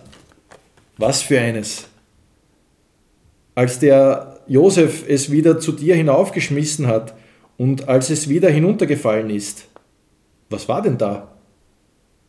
[0.96, 1.88] Was für eines.
[3.54, 7.14] Als der Josef es wieder zu dir hinaufgeschmissen hat
[7.56, 9.68] und als es wieder hinuntergefallen ist.
[10.50, 11.34] Was war denn da?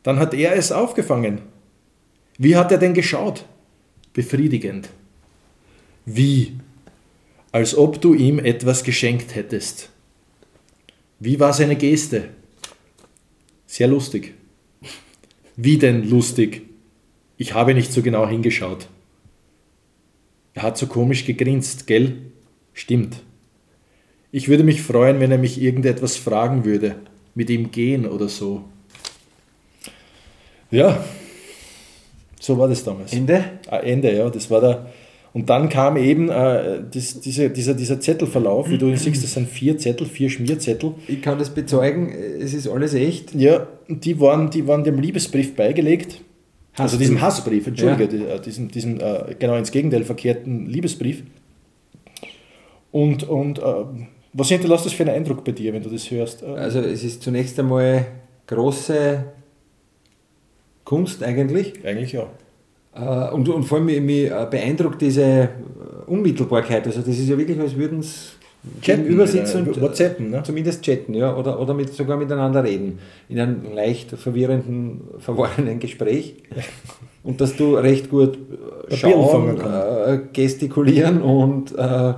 [0.03, 1.41] Dann hat er es aufgefangen.
[2.37, 3.45] Wie hat er denn geschaut?
[4.13, 4.89] Befriedigend.
[6.05, 6.53] Wie?
[7.51, 9.89] Als ob du ihm etwas geschenkt hättest.
[11.19, 12.29] Wie war seine Geste?
[13.65, 14.33] Sehr lustig.
[15.55, 16.63] Wie denn lustig?
[17.37, 18.87] Ich habe nicht so genau hingeschaut.
[20.53, 22.17] Er hat so komisch gegrinst, gell?
[22.73, 23.21] Stimmt.
[24.35, 26.95] Ich würde mich freuen, wenn er mich irgendetwas fragen würde.
[27.35, 28.65] Mit ihm gehen oder so.
[30.69, 31.01] Ja,
[32.41, 33.13] so war das damals.
[33.13, 33.45] Ende?
[33.69, 34.29] Ah, Ende, ja.
[34.29, 34.87] Das war der.
[35.31, 39.31] Und dann kam eben äh, das, dieser, dieser, dieser Zettelverlauf, wie du ihn siehst, das
[39.31, 40.95] sind vier Zettel, vier Schmierzettel.
[41.07, 43.33] Ich kann das bezeugen, es ist alles echt.
[43.35, 46.19] Ja, die waren, die waren dem Liebesbrief beigelegt.
[46.75, 48.35] Also diesem Hassbrief, Entschuldige, Ja.
[48.35, 51.23] äh, diesem, diesem äh, genau ins Gegenteil verkehrten Liebesbrief.
[52.91, 53.63] Und, und äh,
[54.37, 56.43] was hinterlässt das für einen Eindruck bei dir, wenn du das hörst?
[56.43, 58.05] Äh, Also es ist zunächst einmal
[58.47, 59.23] große
[60.83, 61.73] Kunst eigentlich.
[61.85, 62.27] Eigentlich ja.
[62.93, 65.49] Äh, Und, und vor allem mich, äh, beeindruckt diese
[66.07, 66.85] Unmittelbarkeit.
[66.85, 68.35] Also das ist ja wirklich, als würden sie
[68.81, 70.43] gegenüber sitzen äh, und WhatsAppen, ne?
[70.43, 72.99] zumindest chatten, ja, oder, oder mit, sogar miteinander reden.
[73.29, 76.35] In einem leicht verwirrenden, verworrenen Gespräch.
[77.23, 78.37] Und dass du recht gut
[78.89, 82.13] schauen, äh, gestikulieren und äh,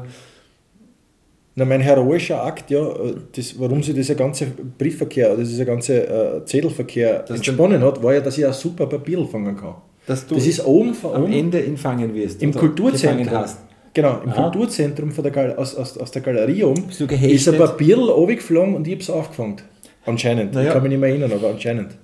[1.59, 4.45] Na, mein heroischer Akt, ja, äh, das, warum sich dieser ganze
[4.77, 8.85] Briefverkehr, oder dieser ganze äh, Zettelverkehr Das entsponnen hat, war ja, dass ich auch super
[8.85, 9.73] Papier fangen kann.
[10.05, 12.43] dass du Das ist oben am oben Ende ihn fangen wirst.
[12.43, 13.31] im oder Kulturzentrum.
[13.31, 13.57] Hast.
[13.91, 14.43] Genau, im Aha.
[14.43, 17.57] Kulturzentrum von der Gal aus, aus, aus der Galerie um ist ein?
[17.57, 19.55] Papier runtergeflogen und ich habe es aufgefangen.
[20.05, 20.53] Anscheinend.
[20.53, 20.67] Naja.
[20.67, 21.97] Ich kann mich nicht mehr erinnern, aber anscheinend.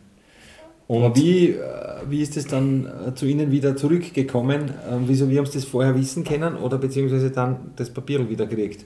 [0.87, 1.59] Und wie, äh,
[2.09, 4.71] wie ist es dann äh, zu Ihnen wieder zurückgekommen?
[4.91, 8.47] Ähm, Wieso wir haben es das vorher wissen können oder beziehungsweise dann das Papier wieder
[8.47, 8.83] gekriegt?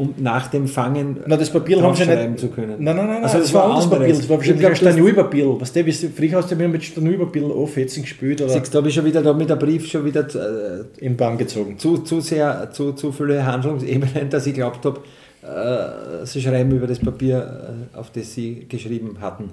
[0.00, 2.38] Um nach dem Fangen Na, das Papier haben sie nicht.
[2.40, 2.76] zu können.
[2.78, 3.90] Nein, nein, nein, Also das das war anderes.
[3.90, 4.08] Papier.
[4.08, 5.60] Das war Ich wahrscheinlich ein Stanui-Papier.
[5.60, 8.88] Weißt du, wie früher hast du mir mit Stanui-Papier aufhetzen gespielt oder Siehst du, habe
[8.88, 11.78] ich schon wieder da mit der Brief schon wieder äh, im Bann gezogen.
[11.78, 15.00] zu, zu sehr, zu, zu viele Handlungsebenen, dass ich glaubt habe,
[15.42, 19.50] äh, sie schreiben über das Papier, äh, auf das sie geschrieben hatten.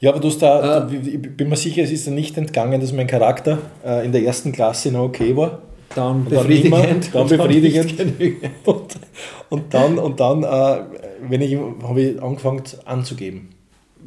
[0.00, 0.96] Ja, aber du hast da, Äh.
[0.96, 4.22] ich bin mir sicher, es ist dir nicht entgangen, dass mein Charakter äh, in der
[4.22, 5.58] ersten Klasse noch okay war.
[5.94, 6.66] Dann Und dann befriedigend.
[6.66, 7.96] immer, dann befriedigend.
[7.98, 8.50] genügend.
[9.50, 10.82] Und, dann, und dann äh,
[11.28, 13.50] wenn ich, habe ich angefangen anzugeben.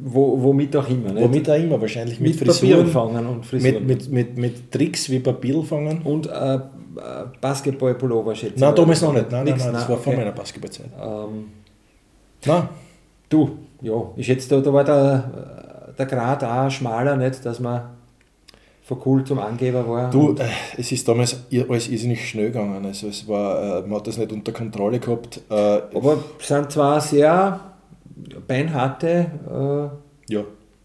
[0.00, 1.12] Wo, womit auch immer.
[1.12, 1.24] Nicht?
[1.24, 3.86] Womit auch immer, wahrscheinlich mit, mit Frisuren, fangen und Frisuren.
[3.86, 6.02] mit, mit, mit, mit Tricks wie Papier fangen.
[6.02, 6.60] Und äh, äh,
[7.40, 8.76] Basketball-Pullover schätze ich Nein, mal.
[8.76, 9.30] damals noch nicht.
[9.30, 10.20] Nein, nein, Nix, nein, das nein, war vor okay.
[10.20, 10.90] meiner Basketballzeit.
[11.00, 11.46] Ähm,
[12.44, 12.68] Nein,
[13.28, 17.58] du, ja, ich schätze, da, da war der, äh, der Grad auch schmaler, nicht, dass
[17.58, 17.82] man
[18.88, 20.08] von cool zum Angeber war.
[20.08, 20.46] du, äh,
[20.78, 22.86] es ist damals alles irrsinnig schnell gegangen.
[22.86, 25.42] Also es war, äh, man hat das nicht unter Kontrolle gehabt.
[25.50, 27.60] Äh, aber es sind zwar sehr
[28.46, 29.26] beinharte
[30.28, 30.44] ja,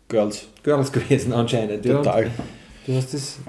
[0.10, 1.86] Girls, äh, Girls gewesen anscheinend.
[1.86, 1.96] Ja.
[1.96, 2.30] total.
[2.86, 3.40] Du hast das,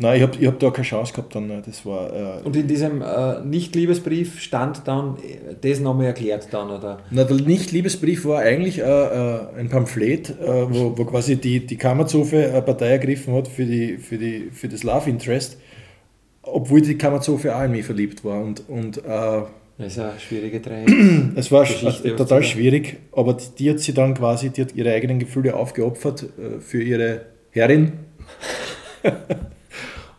[0.00, 1.52] Nein, ich habe ich hab da keine Chance gehabt dann.
[1.64, 5.18] Das war, äh, und in diesem äh, Nicht-Liebesbrief stand dann
[5.60, 7.00] das nochmal erklärt dann, oder?
[7.10, 10.34] Na, der Nicht-Liebesbrief war eigentlich äh, äh, ein Pamphlet, äh,
[10.70, 14.68] wo, wo quasi die, die Kammerzofe eine Partei ergriffen hat für, die, für, die, für
[14.68, 15.58] das Love Interest,
[16.40, 18.42] obwohl die Kammerzofe auch in mich verliebt war.
[18.42, 19.02] Und, und äh,
[19.76, 20.88] Das ist eine schwierige Dreieck.
[21.36, 24.94] es war Geschichte, total schwierig, aber die, die hat sie dann quasi, die hat ihre
[24.94, 27.92] eigenen Gefühle aufgeopfert äh, für ihre Herrin.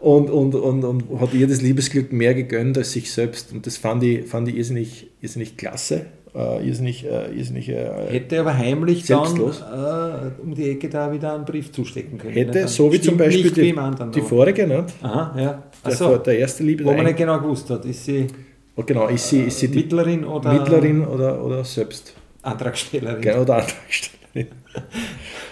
[0.01, 3.53] Und, und, und, und hat ihr das Liebesglück mehr gegönnt als sich selbst.
[3.53, 8.39] Und das fand ich, fand ich irrsinnig, irrsinnig klasse, äh, irrsinnig, äh, irrsinnig äh, Hätte
[8.39, 9.61] aber heimlich dann Selbstlos.
[9.61, 12.33] äh, um die Ecke da wieder einen Brief zustecken können.
[12.33, 14.87] Hätte, Dann so wie zum Beispiel die, anderen, die vorige, ne?
[15.03, 15.63] Aha, ja.
[15.85, 16.83] der, der erste Liebe.
[16.83, 18.25] wo man nicht genau gewusst hat, ist sie
[18.75, 22.15] oh, genau, ist sie, ist sie die Mittlerin oder Mittlerin oder, oder selbst?
[22.41, 23.21] Antragstellerin?
[23.21, 24.47] Genau, oder Antragstellerin.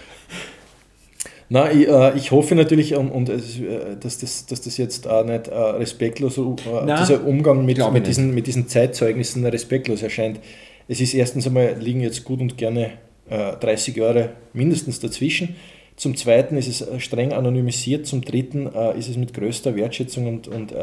[1.52, 5.08] Na, ich, äh, ich hoffe natürlich, und, und es, äh, dass, das, dass das jetzt
[5.08, 6.42] auch nicht äh, respektlos, äh,
[6.86, 10.38] dieser Umgang mit, mit, diesen, mit diesen Zeitzeugnissen respektlos erscheint.
[10.86, 12.92] Es ist erstens einmal, liegen jetzt gut und gerne
[13.28, 15.56] äh, 30 Jahre mindestens dazwischen.
[16.00, 18.06] Zum Zweiten ist es äh, streng anonymisiert.
[18.06, 20.76] Zum Dritten äh, ist es mit größter Wertschätzung und, und äh,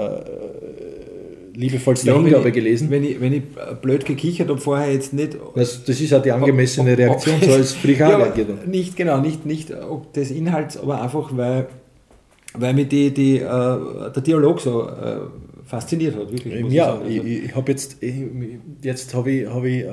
[1.55, 2.91] liebevollste Ja, wenn Hingabe ich- gelesen.
[2.91, 3.41] Wenn ich, wenn ich
[3.81, 5.35] blöd gekichert habe, vorher jetzt nicht.
[5.55, 8.67] Das, das ist ja die angemessene ob- ob- Reaktion, ob- so als ja, aber geht.
[8.67, 11.65] Nicht genau, nicht, nicht ob des Inhalts, aber einfach, weil,
[12.53, 15.17] weil mich die, die, äh, der Dialog so äh,
[15.67, 16.61] fasziniert hat, wirklich.
[16.63, 17.09] muss Ja, sagen.
[17.11, 18.13] ich, ich habe jetzt, ich,
[18.81, 19.89] jetzt habe ich, habe ich äh,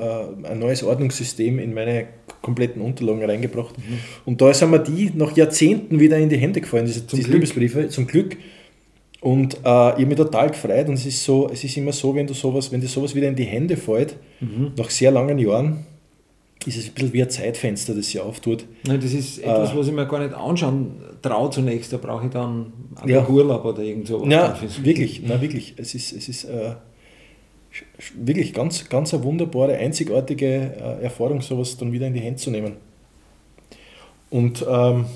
[0.48, 2.06] ein neues Ordnungssystem in meine
[2.42, 3.76] kompletten Unterlagen reingebracht.
[3.78, 3.98] Mhm.
[4.24, 7.28] Und da sind mir die nach Jahrzehnten wieder in die Hände gefallen, diese, Zum diese
[7.28, 7.40] Glück.
[7.42, 8.36] Liebesbriefe, zum Glück.
[9.20, 12.14] Und äh, ich habe mich total gefreut und es ist so, es ist immer so,
[12.14, 14.72] wenn du sowas, wenn dir sowas wieder in die Hände fällt, Mhm.
[14.76, 15.86] nach sehr langen Jahren,
[16.66, 18.64] ist es ein bisschen wie ein Zeitfenster, das sich auftut.
[18.86, 19.76] Nein, das ist etwas, Äh.
[19.76, 21.92] was ich mir gar nicht anschauen traue zunächst.
[21.92, 23.28] Da brauche ich dann einen Ja.
[23.28, 24.28] Urlaub oder irgend sowas.
[24.30, 25.74] Ja, wirklich, na wirklich.
[25.76, 26.74] Es ist, es ist äh,
[28.16, 32.50] wirklich ganz, ganz eine wunderbare, einzigartige äh, Erfahrung, sowas dann wieder in die Hände zu
[32.50, 32.74] nehmen.
[34.30, 35.06] Und ähm,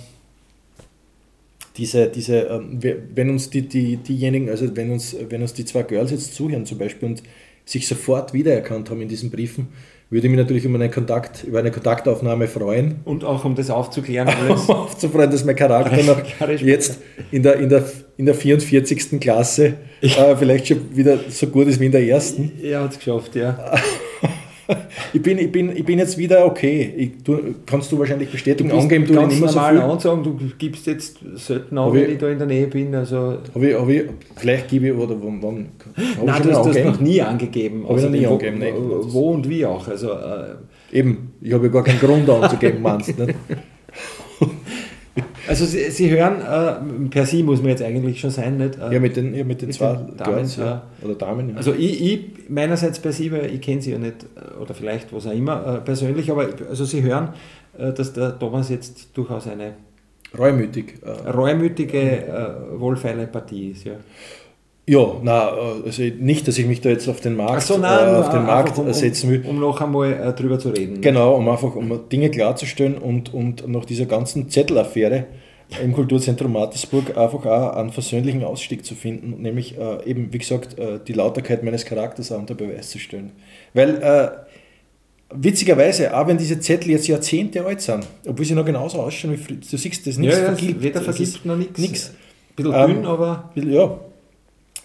[1.77, 2.81] diese, diese ähm,
[3.15, 6.67] wenn uns die, die, diejenigen, also wenn uns, wenn uns die zwei Girls jetzt zuhören
[6.67, 7.23] zum Beispiel und
[7.65, 9.69] sich sofort wiedererkannt haben in diesen Briefen,
[10.11, 13.01] würde ich mich natürlich über, einen Kontakt, über eine Kontaktaufnahme freuen.
[13.05, 14.69] Und auch um das aufzuklären, alles.
[14.69, 16.23] Um aufzufreuen, dass mein Charakter noch
[16.61, 16.99] jetzt
[17.31, 17.85] in der, in der,
[18.17, 19.21] in der 44.
[19.21, 22.53] Klasse äh, vielleicht schon wieder so gut ist wie in der ersten.
[22.63, 23.59] er hat es geschafft, ja.
[25.15, 26.93] Ich bin, ich bin, ich bin jetzt wieder okay.
[26.97, 29.83] Ich, du, kannst du wahrscheinlich bestätigen, angeben du ganz nicht mehr so normal viel.
[29.91, 32.95] ansagen, du gibst jetzt selten an, wenn ich- ich da in der Nähe bin.
[32.95, 34.03] Also, Hab ich, hab ich,
[34.37, 37.85] vielleicht gebe ich, oder wann, wann ich nein, schon du hast das noch nie angegeben.
[37.89, 38.75] Hab ich noch nie Außerdem, angegeben, nein.
[39.05, 39.89] wo, wo und wie auch.
[39.89, 40.55] Also, äh,
[40.93, 43.27] Eben, ich habe ja gar keinen Grund anzugeben, meinst du?
[45.49, 48.79] also Sie, Sie hören, äh, per Sie muss man jetzt eigentlich schon sein, nicht?
[48.79, 50.83] Äh, Ja, mit den, ja, mit den Mit zwei den Damen, Girls, ja.
[51.03, 51.51] Oder Damen.
[51.51, 51.57] Ja.
[51.57, 55.13] Also ich, ich meinerseits per Sie, weil ich kenne Sie ja nicht, äh, oder vielleicht
[55.13, 57.31] was auch immer äh, persönlich, aber also Sie hören,
[57.79, 59.73] äh, dass der Thomas jetzt durchaus eine
[60.37, 60.95] Reumütig.
[61.03, 63.85] Äh, reumütige, äh, wohlfeile Partie ist.
[63.85, 63.93] Ja.
[64.87, 65.49] ja, na,
[65.85, 68.45] also nicht, dass ich mich da jetzt auf den Markt, so, äh, nein, auf den
[68.45, 69.41] Markt um, setzen will.
[69.45, 71.01] um, um noch einmal äh, drüber zu reden.
[71.01, 75.25] Genau, um einfach um Dinge klarzustellen und, und nach dieser ganzen Zettelaffäre
[75.83, 80.79] im Kulturzentrum Mattersburg einfach auch einen versöhnlichen Ausstieg zu finden, nämlich äh, eben, wie gesagt,
[80.79, 83.33] äh, die Lauterkeit meines Charakters auch unter Beweis zu stellen.
[83.75, 84.31] Weil äh,
[85.35, 89.37] witzigerweise, auch wenn diese Zettel jetzt Jahrzehnte alt sind, obwohl sie noch genauso ausschauen wie
[89.37, 90.83] früher, du siehst, das ist Ja, nichts ja, vergilbt.
[90.83, 91.79] weder ist noch nichts.
[91.79, 92.13] Nix.
[92.57, 94.01] Bisschen Ähm, dünn, aber Ja,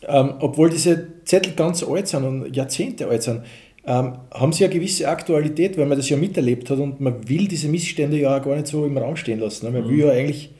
[0.08, 3.42] ähm, obwohl diese Zettel ganz alt sind und Jahrzehnte alt sind,
[3.86, 7.48] ähm, haben sie eine gewisse Aktualität, weil man das ja miterlebt hat und man will
[7.48, 9.66] diese Missstände ja auch gar nicht so im Raum stehen lassen.
[9.66, 9.80] Ne?
[9.80, 10.52] Man will ja eigentlich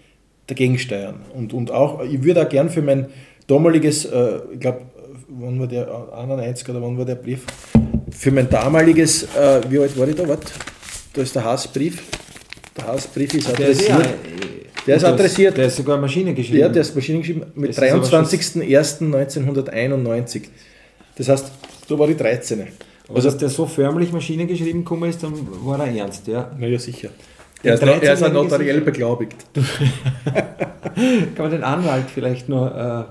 [0.48, 1.22] dagegen steuern.
[1.34, 3.08] Und, und auch, ich würde auch gern für mein
[3.48, 4.82] damaliges, äh, ich glaube,
[5.30, 7.46] wann war der 91 oder wann war der Brief?
[8.12, 10.28] Für mein damaliges, äh, wie alt war ich da?
[10.28, 10.52] Warte,
[11.14, 12.04] da ist der Haasbrief.
[12.78, 14.06] Der Haasbrief ist der ist, adressiert.
[14.06, 14.12] ja,
[14.88, 15.58] Der ist adressiert.
[15.58, 16.60] Der ist sogar Maschine geschrieben.
[16.60, 20.42] Ja, der ist Maschinen geschrieben mit Das ist aber 23.01.1991.
[21.16, 21.52] Das heißt,
[21.88, 22.62] da war die 13.
[22.62, 22.70] aber
[23.16, 26.52] Also, dass der so förmlich Maschine geschrieben gekommen ist, dann war er ernst, ja.
[26.58, 27.10] naja, sicher.
[27.64, 29.46] Er ist, noch- er ist 13-Jährige notariell beglaubigt.
[31.36, 33.04] Kann man den Anwalt vielleicht noch äh,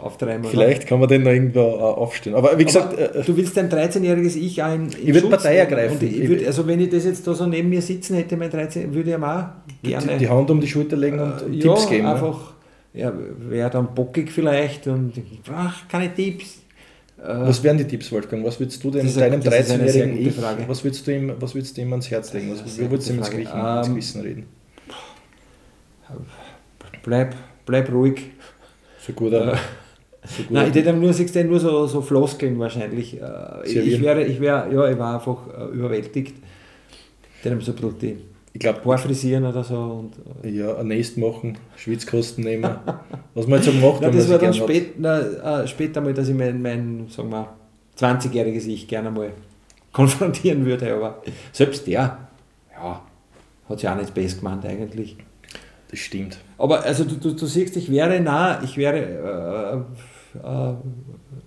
[0.00, 0.40] auftreiben?
[0.42, 0.50] oder?
[0.50, 2.36] Vielleicht kann man den noch irgendwo äh, aufstellen.
[2.36, 5.20] Aber wie gesagt, Aber äh, du willst dein 13-jähriges Ich auch in, in Ich würd
[5.20, 5.98] Schutz Partei ergreifen.
[6.00, 8.92] Ich würd, also wenn ich das jetzt da so neben mir sitzen hätte, mein 13,
[8.94, 9.44] würde ich ihm auch
[9.82, 12.04] gerne die, die Hand um die Schulter legen und äh, Tipps geben.
[12.04, 12.12] ne?
[12.14, 12.54] einfach,
[12.94, 15.12] ja, wäre dann bockig vielleicht und
[15.44, 16.61] brauche keine Tipps.
[17.22, 18.44] Äh, Was wären die Tipps, Wolfgang?
[18.44, 20.44] Was würdest du denn Das ist eine- deinem das ist eine sehr 13-jährigen gute Ich,
[20.44, 20.64] Frage.
[20.66, 22.50] was würdest du ihm, was würdest du ihm ans Herz legen?
[22.50, 23.30] Was, wie würdest du ihm ins.
[23.30, 24.46] Gewissen, ins Ähm, Gewissen reden?
[27.02, 27.34] bleib,
[27.66, 28.30] bleib ruhig.
[29.06, 29.56] So gut, aber- Äh,
[30.24, 30.42] so.
[30.50, 33.14] Nein, ich hätte nur, siehst nur so, so Floskeln wahrscheinlich.
[33.20, 33.24] Äh,
[33.64, 33.86] Ich, Servieren.
[33.94, 36.36] ich wäre, ich wäre, ja, ich war einfach überwältigt.
[37.42, 38.16] Dann so ein bisschen die
[38.54, 39.76] ich glaube, Haare frisieren oder so.
[39.76, 40.12] Und,
[40.44, 42.76] äh, ja, ein Nest machen, Schwitzkosten nehmen.
[43.34, 44.56] was man jetzt so gemacht wenn das war dann hat.
[44.56, 47.48] spät, na, äh, später mal, dass ich mein, mein sagen wir,
[47.98, 49.32] 20-jähriges Ich gerne mal
[49.92, 52.28] konfrontieren würde, aber selbst der,
[52.72, 53.02] ja,
[53.68, 55.16] hat sich auch nicht best gemeint eigentlich.
[55.90, 56.38] Das stimmt.
[56.58, 59.84] Aber also du, du, du siehst, ich wäre nah, ich wäre
[60.34, 60.74] äh, äh,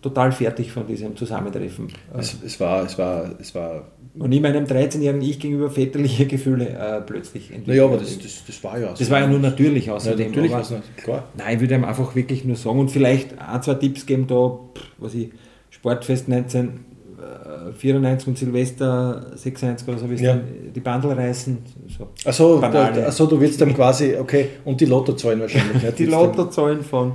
[0.01, 1.87] total fertig von diesem Zusammentreffen.
[2.13, 6.25] Äh, Es, es, war, es, war, es war, Und ich meinem 13-jährigen Ich gegenüber väterliche
[6.27, 7.67] Gefühle äh, plötzlich entwickelt.
[7.67, 8.99] naja, aber das, das, das war ja so.
[8.99, 10.27] das war ja nur natürlich ja, außerdem.
[10.29, 11.23] natürlich, aber- noch, klar.
[11.37, 14.57] Nein, ich würde ihm einfach wirklich nur sagen und vielleicht ein, zwei Tipps geben, da,
[14.97, 15.29] was ich,
[15.69, 20.39] Sportfest 1994 und Silvester 96 oder so, wie Ja.
[20.73, 21.57] die Bandel reißen.
[21.97, 22.07] So.
[22.27, 25.83] Achso, also du willst dann quasi, okay, und die Lottozahlen wahrscheinlich.
[25.97, 27.13] Die Lottozahlen von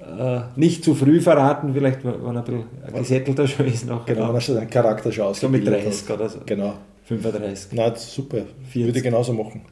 [0.00, 4.06] äh, nicht zu früh verraten, vielleicht, wenn er ein bisschen gesättelter schon ist noch.
[4.06, 6.16] Genau, dann schon dein Charakter schon so mit ausgebildet 30 hat.
[6.16, 6.38] oder so.
[6.46, 6.74] Genau.
[7.04, 7.72] 35.
[7.72, 8.42] Na, super.
[8.70, 8.84] 40.
[8.86, 9.62] Würde ich genauso machen.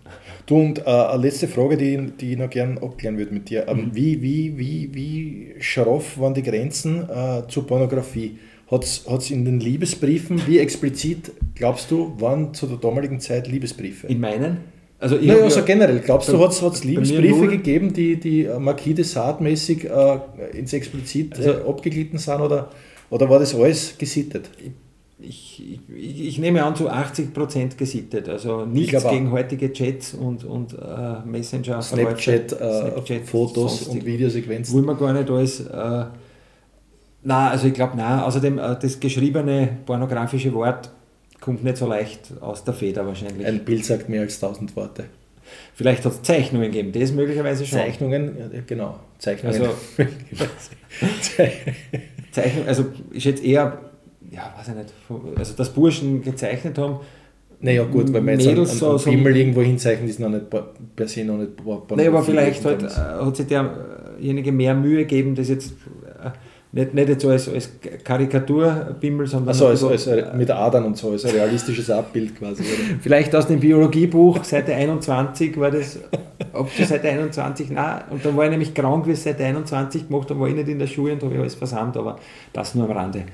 [0.47, 3.69] Du und äh, eine letzte Frage, die, die ich noch gerne abklären würde mit dir.
[3.69, 3.95] Ähm, mhm.
[3.95, 8.39] Wie, wie, wie, wie schroff waren die Grenzen äh, zur Pornografie?
[8.71, 14.09] Hat es in den Liebesbriefen, wie explizit glaubst du, waren zu der damaligen Zeit Liebesbriefe?
[14.09, 14.59] In meinen?
[15.01, 19.05] Also, ich naja, also generell, glaubst du, hat es Liebesbriefe gegeben, die, die Marquis de
[19.05, 20.19] Sade mäßig äh,
[20.59, 22.71] ins Explizit also, äh, abgeglitten sind oder,
[23.09, 24.51] oder war das alles gesittet?
[25.21, 28.29] Ich, ich, ich nehme an, zu 80% gesittet.
[28.29, 31.83] Also nichts gegen heutige Chats und, und äh, Messenger.
[31.83, 34.77] Snapchat, äh, Snapchat Fotos und Videosequenzen.
[34.77, 35.61] Will man gar nicht alles.
[35.61, 36.11] Äh, nein,
[37.25, 38.21] also ich glaube, nein.
[38.21, 40.91] Außerdem, äh, das geschriebene pornografische Wort
[41.41, 43.47] kommt nicht so leicht aus der Feder wahrscheinlich.
[43.47, 45.05] Ein Bild sagt mehr als tausend Worte.
[45.75, 47.79] Vielleicht hat es Zeichnungen gegeben, das möglicherweise schon.
[47.79, 48.99] Zeichnungen, ja, genau.
[49.19, 49.61] Zeichnungen.
[49.61, 49.75] Also,
[52.33, 53.79] Zeichnung, also ist jetzt eher,
[54.31, 54.93] ja, weiß ich nicht,
[55.39, 57.01] also dass Burschen gezeichnet haben.
[57.61, 60.45] Naja, gut, weil man jetzt einen, einen, einen Pimmel irgendwo hinzeichnet, ist noch nicht
[60.95, 61.53] per se noch nicht.
[61.91, 65.73] Naja, aber vielleicht halt, äh, hat sich derjenige mehr Mühe gegeben, das jetzt
[66.79, 67.71] nicht, nicht jetzt so als, als
[68.05, 72.63] Karikaturbimmel, sondern also als, als, mit Adern und so, als ein realistisches Abbild quasi.
[72.63, 72.99] Oder?
[73.01, 75.99] Vielleicht aus dem Biologiebuch, Seite 21 war das,
[76.53, 80.31] ob die Seite 21, nein, und dann war ich nämlich krank, wie Seite 21 gemacht
[80.31, 82.19] habe, war ich nicht in der Schule und habe ich alles versammelt, aber
[82.53, 83.19] das nur am Rande.
[83.19, 83.25] Äh,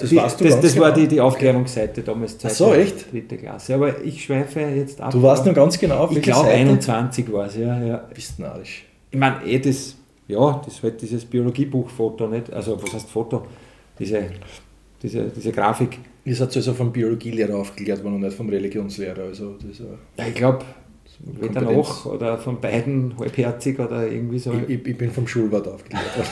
[0.00, 1.02] das, die, das, das war genau.
[1.02, 3.12] die, die Aufklärungsseite damals, Zeit so, echt?
[3.12, 3.74] dritte Klasse.
[3.74, 5.12] Aber ich schweife jetzt ab.
[5.12, 7.96] Du warst nur ganz genau auf Ich glaube 21 war es, ja, ja.
[8.12, 8.84] Bist narrisch.
[9.10, 9.96] Ich meine, eh das
[10.28, 12.52] ja, das ist halt dieses Biologiebuchfoto, nicht?
[12.52, 13.46] Also was heißt Foto?
[13.98, 14.24] Diese,
[15.02, 15.98] diese, diese Grafik.
[16.24, 19.22] Ihr seid also vom Biologielehrer aufgeklärt worden und nicht vom Religionslehrer.
[19.22, 20.64] Also das, ja, ich glaube,
[21.20, 24.52] weder noch oder von beiden halbherzig oder irgendwie so.
[24.52, 26.28] Ich, ich, ich bin vom Schulwart aufgeklärt worden.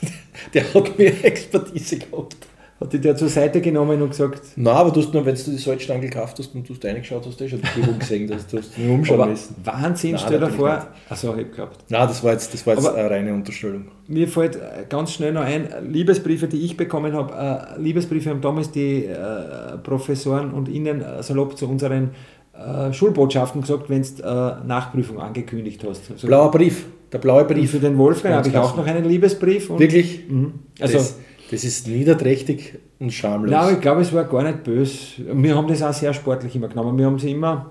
[0.54, 2.36] Der hat mir Expertise gehabt.
[2.80, 4.42] Hat die der zur Seite genommen und gesagt.
[4.56, 7.24] Nein, aber du hast nur, wenn du die Salzstange gekauft hast und du hast reingeschaut
[7.24, 9.54] hast, du schon die Übung gesehen, dass du hast nur umschauen müssen.
[9.62, 10.88] Wahnsinn, stell dir vor.
[11.08, 11.78] Achso, ich hab geglaubt.
[11.88, 13.86] Nein, das war jetzt, das war jetzt eine reine Unterstellung.
[14.08, 17.76] Mir fällt äh, ganz schnell noch ein, Liebesbriefe, die ich bekommen habe.
[17.78, 22.10] Äh, Liebesbriefe haben damals die äh, Professoren und Ihnen äh, salopp zu unseren
[22.56, 26.10] äh, Schulbotschaften gesagt, wenn du äh, Nachprüfung angekündigt hast.
[26.10, 27.72] Also, Blauer Brief, der blaue Brief.
[27.72, 29.70] Und für den Wolfgang habe ich auch noch einen Liebesbrief.
[29.70, 30.28] Wirklich?
[30.28, 30.54] Mhm.
[30.80, 31.18] Also, das,
[31.50, 33.50] das ist niederträchtig und schamlos.
[33.50, 34.96] Nein, ich glaube, es war gar nicht böse.
[35.32, 36.96] Wir haben das auch sehr sportlich immer genommen.
[36.98, 37.70] Wir haben sie immer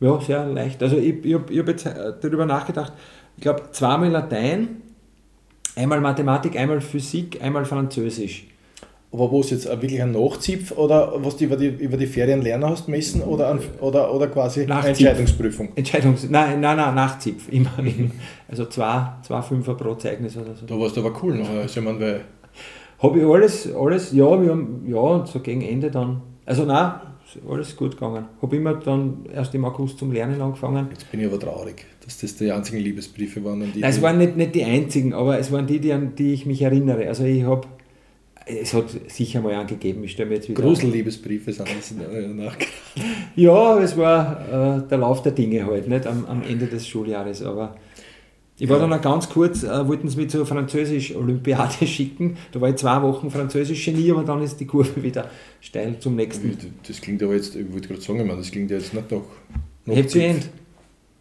[0.00, 0.82] ja, sehr leicht.
[0.82, 2.92] Also ich, ich habe hab jetzt äh, darüber nachgedacht.
[3.36, 4.82] Ich glaube, zweimal Latein,
[5.74, 8.46] einmal Mathematik, einmal Physik, einmal Französisch.
[9.12, 12.42] Aber wo es jetzt wirklich ein Nachzipf oder was du über die, über die Ferien
[12.42, 15.70] lernen hast messen oder, ein, oder, oder quasi eine Entscheidungsprüfung?
[15.74, 17.48] Entscheidungs nein, nein, nein, Nachzipf.
[17.50, 17.70] Immer.
[18.48, 20.66] also zwei, zwei Fünfer pro Zeugnis oder so.
[20.66, 21.48] Da warst du aber cool noch.
[21.48, 22.20] Also, ich meine, weil
[22.98, 26.92] habe ich alles, alles, ja, wir haben, ja, und so gegen Ende dann, also nein,
[27.48, 28.26] alles gut gegangen.
[28.40, 30.86] Habe immer dann erst im August zum Lernen angefangen.
[30.90, 33.62] Jetzt bin ich aber traurig, dass das die einzigen Liebesbriefe waren.
[33.62, 36.14] An die Nein, es waren nicht, nicht die einzigen, aber es waren die, die, an
[36.14, 37.08] die ich mich erinnere.
[37.08, 37.66] Also ich habe,
[38.46, 40.62] es hat sicher mal angegeben, ich stelle mir jetzt wieder...
[40.62, 41.94] Gruselliebesbriefe sind das
[42.34, 42.56] nach.
[43.34, 47.42] Ja, es war äh, der Lauf der Dinge halt, nicht am, am Ende des Schuljahres,
[47.42, 47.74] aber
[48.58, 52.38] ich war dann noch ganz kurz, äh, wollten sie mich zur Französisch-Olympiade schicken.
[52.52, 55.28] Da war ich zwei Wochen Französisch-Genie, aber dann ist die Kurve wieder
[55.60, 56.56] steil zum nächsten.
[56.86, 59.94] Das klingt aber jetzt, ich wollte gerade sagen, das klingt ja jetzt nicht nach.
[59.94, 60.48] Happy End.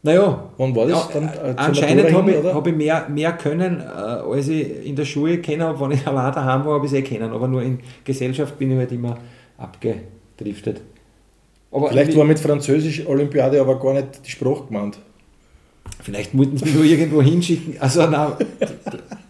[0.02, 1.10] Naja, wann war das?
[1.14, 4.96] Ja, dann, äh, anscheinend habe ich, hab ich mehr, mehr können, äh, als ich in
[4.96, 5.80] der Schule kennen habe.
[5.80, 7.32] Wenn ich allein daheim war, habe ich es eh kennen.
[7.32, 9.18] Aber nur in Gesellschaft bin ich halt immer
[9.58, 10.82] abgedriftet.
[11.72, 15.00] Aber Vielleicht war mit Französisch-Olympiade aber gar nicht die Sprache gemeint.
[16.06, 17.76] Vielleicht wollten sie mich nur irgendwo hinschicken.
[17.80, 18.34] Also, nein,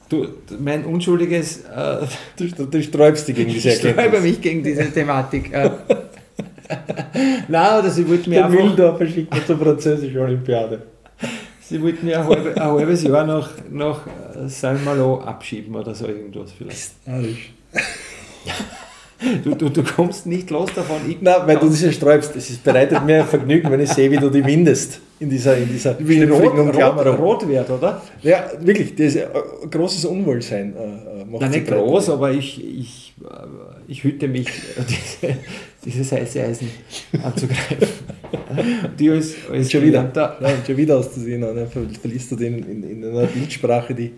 [0.09, 0.27] du,
[0.59, 1.61] mein unschuldiges.
[1.61, 2.05] Äh,
[2.37, 3.95] du, du sträubst dich gegen diese Erkenntnis.
[4.05, 5.53] Ich sträube mich gegen diese Thematik.
[5.53, 5.69] Äh.
[7.47, 8.59] nein, oder sie wollten mir einfach.
[8.59, 10.81] Mühldorfer schickt mich zur französischen Olympiade.
[11.61, 14.01] Sie wollten mir ein, halbe, ein halbes Jahr nach, nach
[14.45, 16.91] Saint-Malo abschieben oder so irgendwas vielleicht.
[19.43, 20.97] Du, du, du kommst nicht los davon.
[21.07, 22.35] Ich Nein, weil du ja sträubst.
[22.35, 25.97] Es bereitet mir Vergnügen, wenn ich sehe, wie du die windest in dieser, in dieser
[25.99, 28.01] wie rot, rot, rot wird, oder?
[28.21, 30.75] Ja, wirklich, das ist ein großes Unwohlsein.
[30.75, 33.27] Äh, äh macht Nein, nicht groß, aber ich, ich, äh,
[33.87, 34.47] ich hüte mich,
[35.21, 35.35] diese,
[35.85, 36.69] dieses heiße Eisen
[37.23, 37.87] anzugreifen.
[38.99, 43.05] die als, als schon, wieder, nein, schon wieder auszusehen, dann verliest du den in, in
[43.05, 44.11] einer Bildsprache, die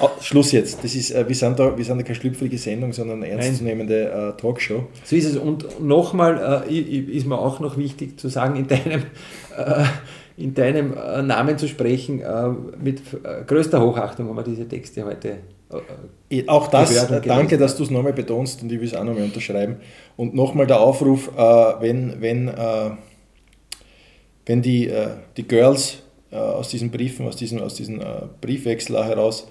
[0.00, 0.84] Oh, Schluss jetzt.
[0.84, 4.34] Das ist, äh, wir, sind da, wir sind da keine schlüpfrige Sendung, sondern eine ernstzunehmende
[4.36, 4.86] äh, Talkshow.
[5.04, 5.36] So ist es.
[5.36, 9.02] Und nochmal äh, ist mir auch noch wichtig zu sagen, in deinem,
[9.56, 9.84] äh,
[10.36, 12.20] in deinem äh, Namen zu sprechen.
[12.20, 12.48] Äh,
[12.82, 13.02] mit
[13.46, 15.38] größter Hochachtung haben wir diese Texte heute.
[16.46, 19.76] auch das, danke, dass du es nochmal betonst und ich will es auch nochmal unterschreiben.
[20.16, 21.30] Und nochmal der Aufruf,
[21.80, 22.50] wenn, wenn
[24.48, 24.92] wenn die,
[25.36, 25.98] die Girls
[26.34, 29.48] aus diesen Briefen, aus diesem aus diesen, äh, Briefwechsel heraus,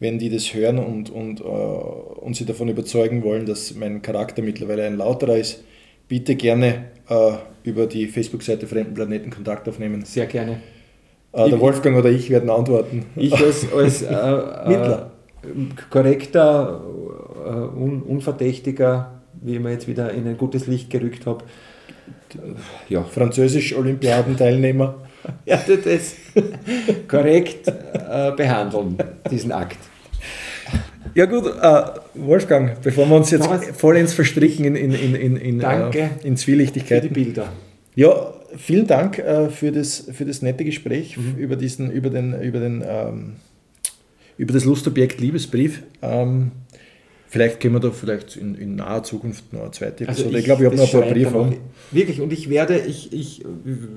[0.00, 4.42] wenn die das hören und, und, äh, und sie davon überzeugen wollen, dass mein Charakter
[4.42, 5.64] mittlerweile ein lauterer ist,
[6.08, 7.32] bitte gerne äh,
[7.64, 10.04] über die Facebook-Seite Fremden Planeten Kontakt aufnehmen.
[10.04, 10.60] Sehr gerne.
[11.32, 13.06] Äh, der Wolfgang oder ich werden antworten.
[13.16, 14.12] Ich als, als äh,
[15.90, 16.80] korrekter,
[17.76, 21.44] un, unverdächtiger, wie ich mir jetzt wieder in ein gutes Licht gerückt habe,
[22.88, 23.04] ja.
[23.04, 25.07] Französisch-Olympiadenteilnehmer.
[25.44, 26.14] Ja, das
[27.08, 28.96] korrekt äh, behandeln,
[29.30, 29.78] diesen Akt.
[31.14, 31.82] Ja gut, äh,
[32.14, 36.36] Wolfgang, bevor wir uns jetzt vollends verstricken in, in, in, in, in, Danke äh, in
[36.36, 37.08] Zwielichtigkeiten.
[37.08, 37.52] Für die Bilder.
[37.94, 41.34] Ja, vielen Dank äh, für, das, für das nette Gespräch mhm.
[41.36, 43.36] über, diesen, über, den, über, den, ähm,
[44.36, 45.82] über das Lustobjekt Liebesbrief.
[46.02, 46.52] Ähm,
[47.30, 50.28] Vielleicht können wir da vielleicht in, in naher Zukunft noch eine zweite also Episode.
[50.28, 51.58] Also ich, ich glaube, ich habe noch ein paar Briefe.
[51.90, 53.44] Wirklich, und ich werde, ich, ich,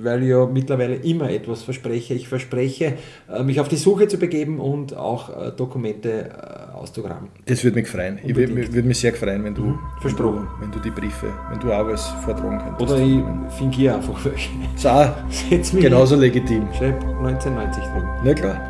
[0.01, 2.93] weil ich ja mittlerweile immer etwas verspreche, ich verspreche,
[3.33, 7.29] äh, mich auf die Suche zu begeben und auch äh, Dokumente äh, auszugraben.
[7.45, 8.19] Das würde mich freuen.
[8.21, 8.59] Unbedingt.
[8.59, 9.79] Ich würde mich sehr freuen, wenn du, mhm.
[10.01, 10.47] Versprochen.
[10.59, 12.91] Wenn du, die Briefe, wenn du auch was vortragen könntest.
[12.91, 14.49] Oder ich fingiere einfach welche.
[14.89, 16.67] Auch genauso legitim.
[16.77, 18.03] Schreib 1990 drin.
[18.25, 18.61] Na klar.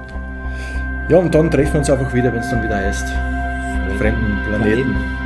[1.10, 3.41] Ja, und dann treffen wir uns einfach wieder, wenn es dann wieder heißt
[3.98, 4.94] fremden Planeten.
[4.94, 5.21] Planeten.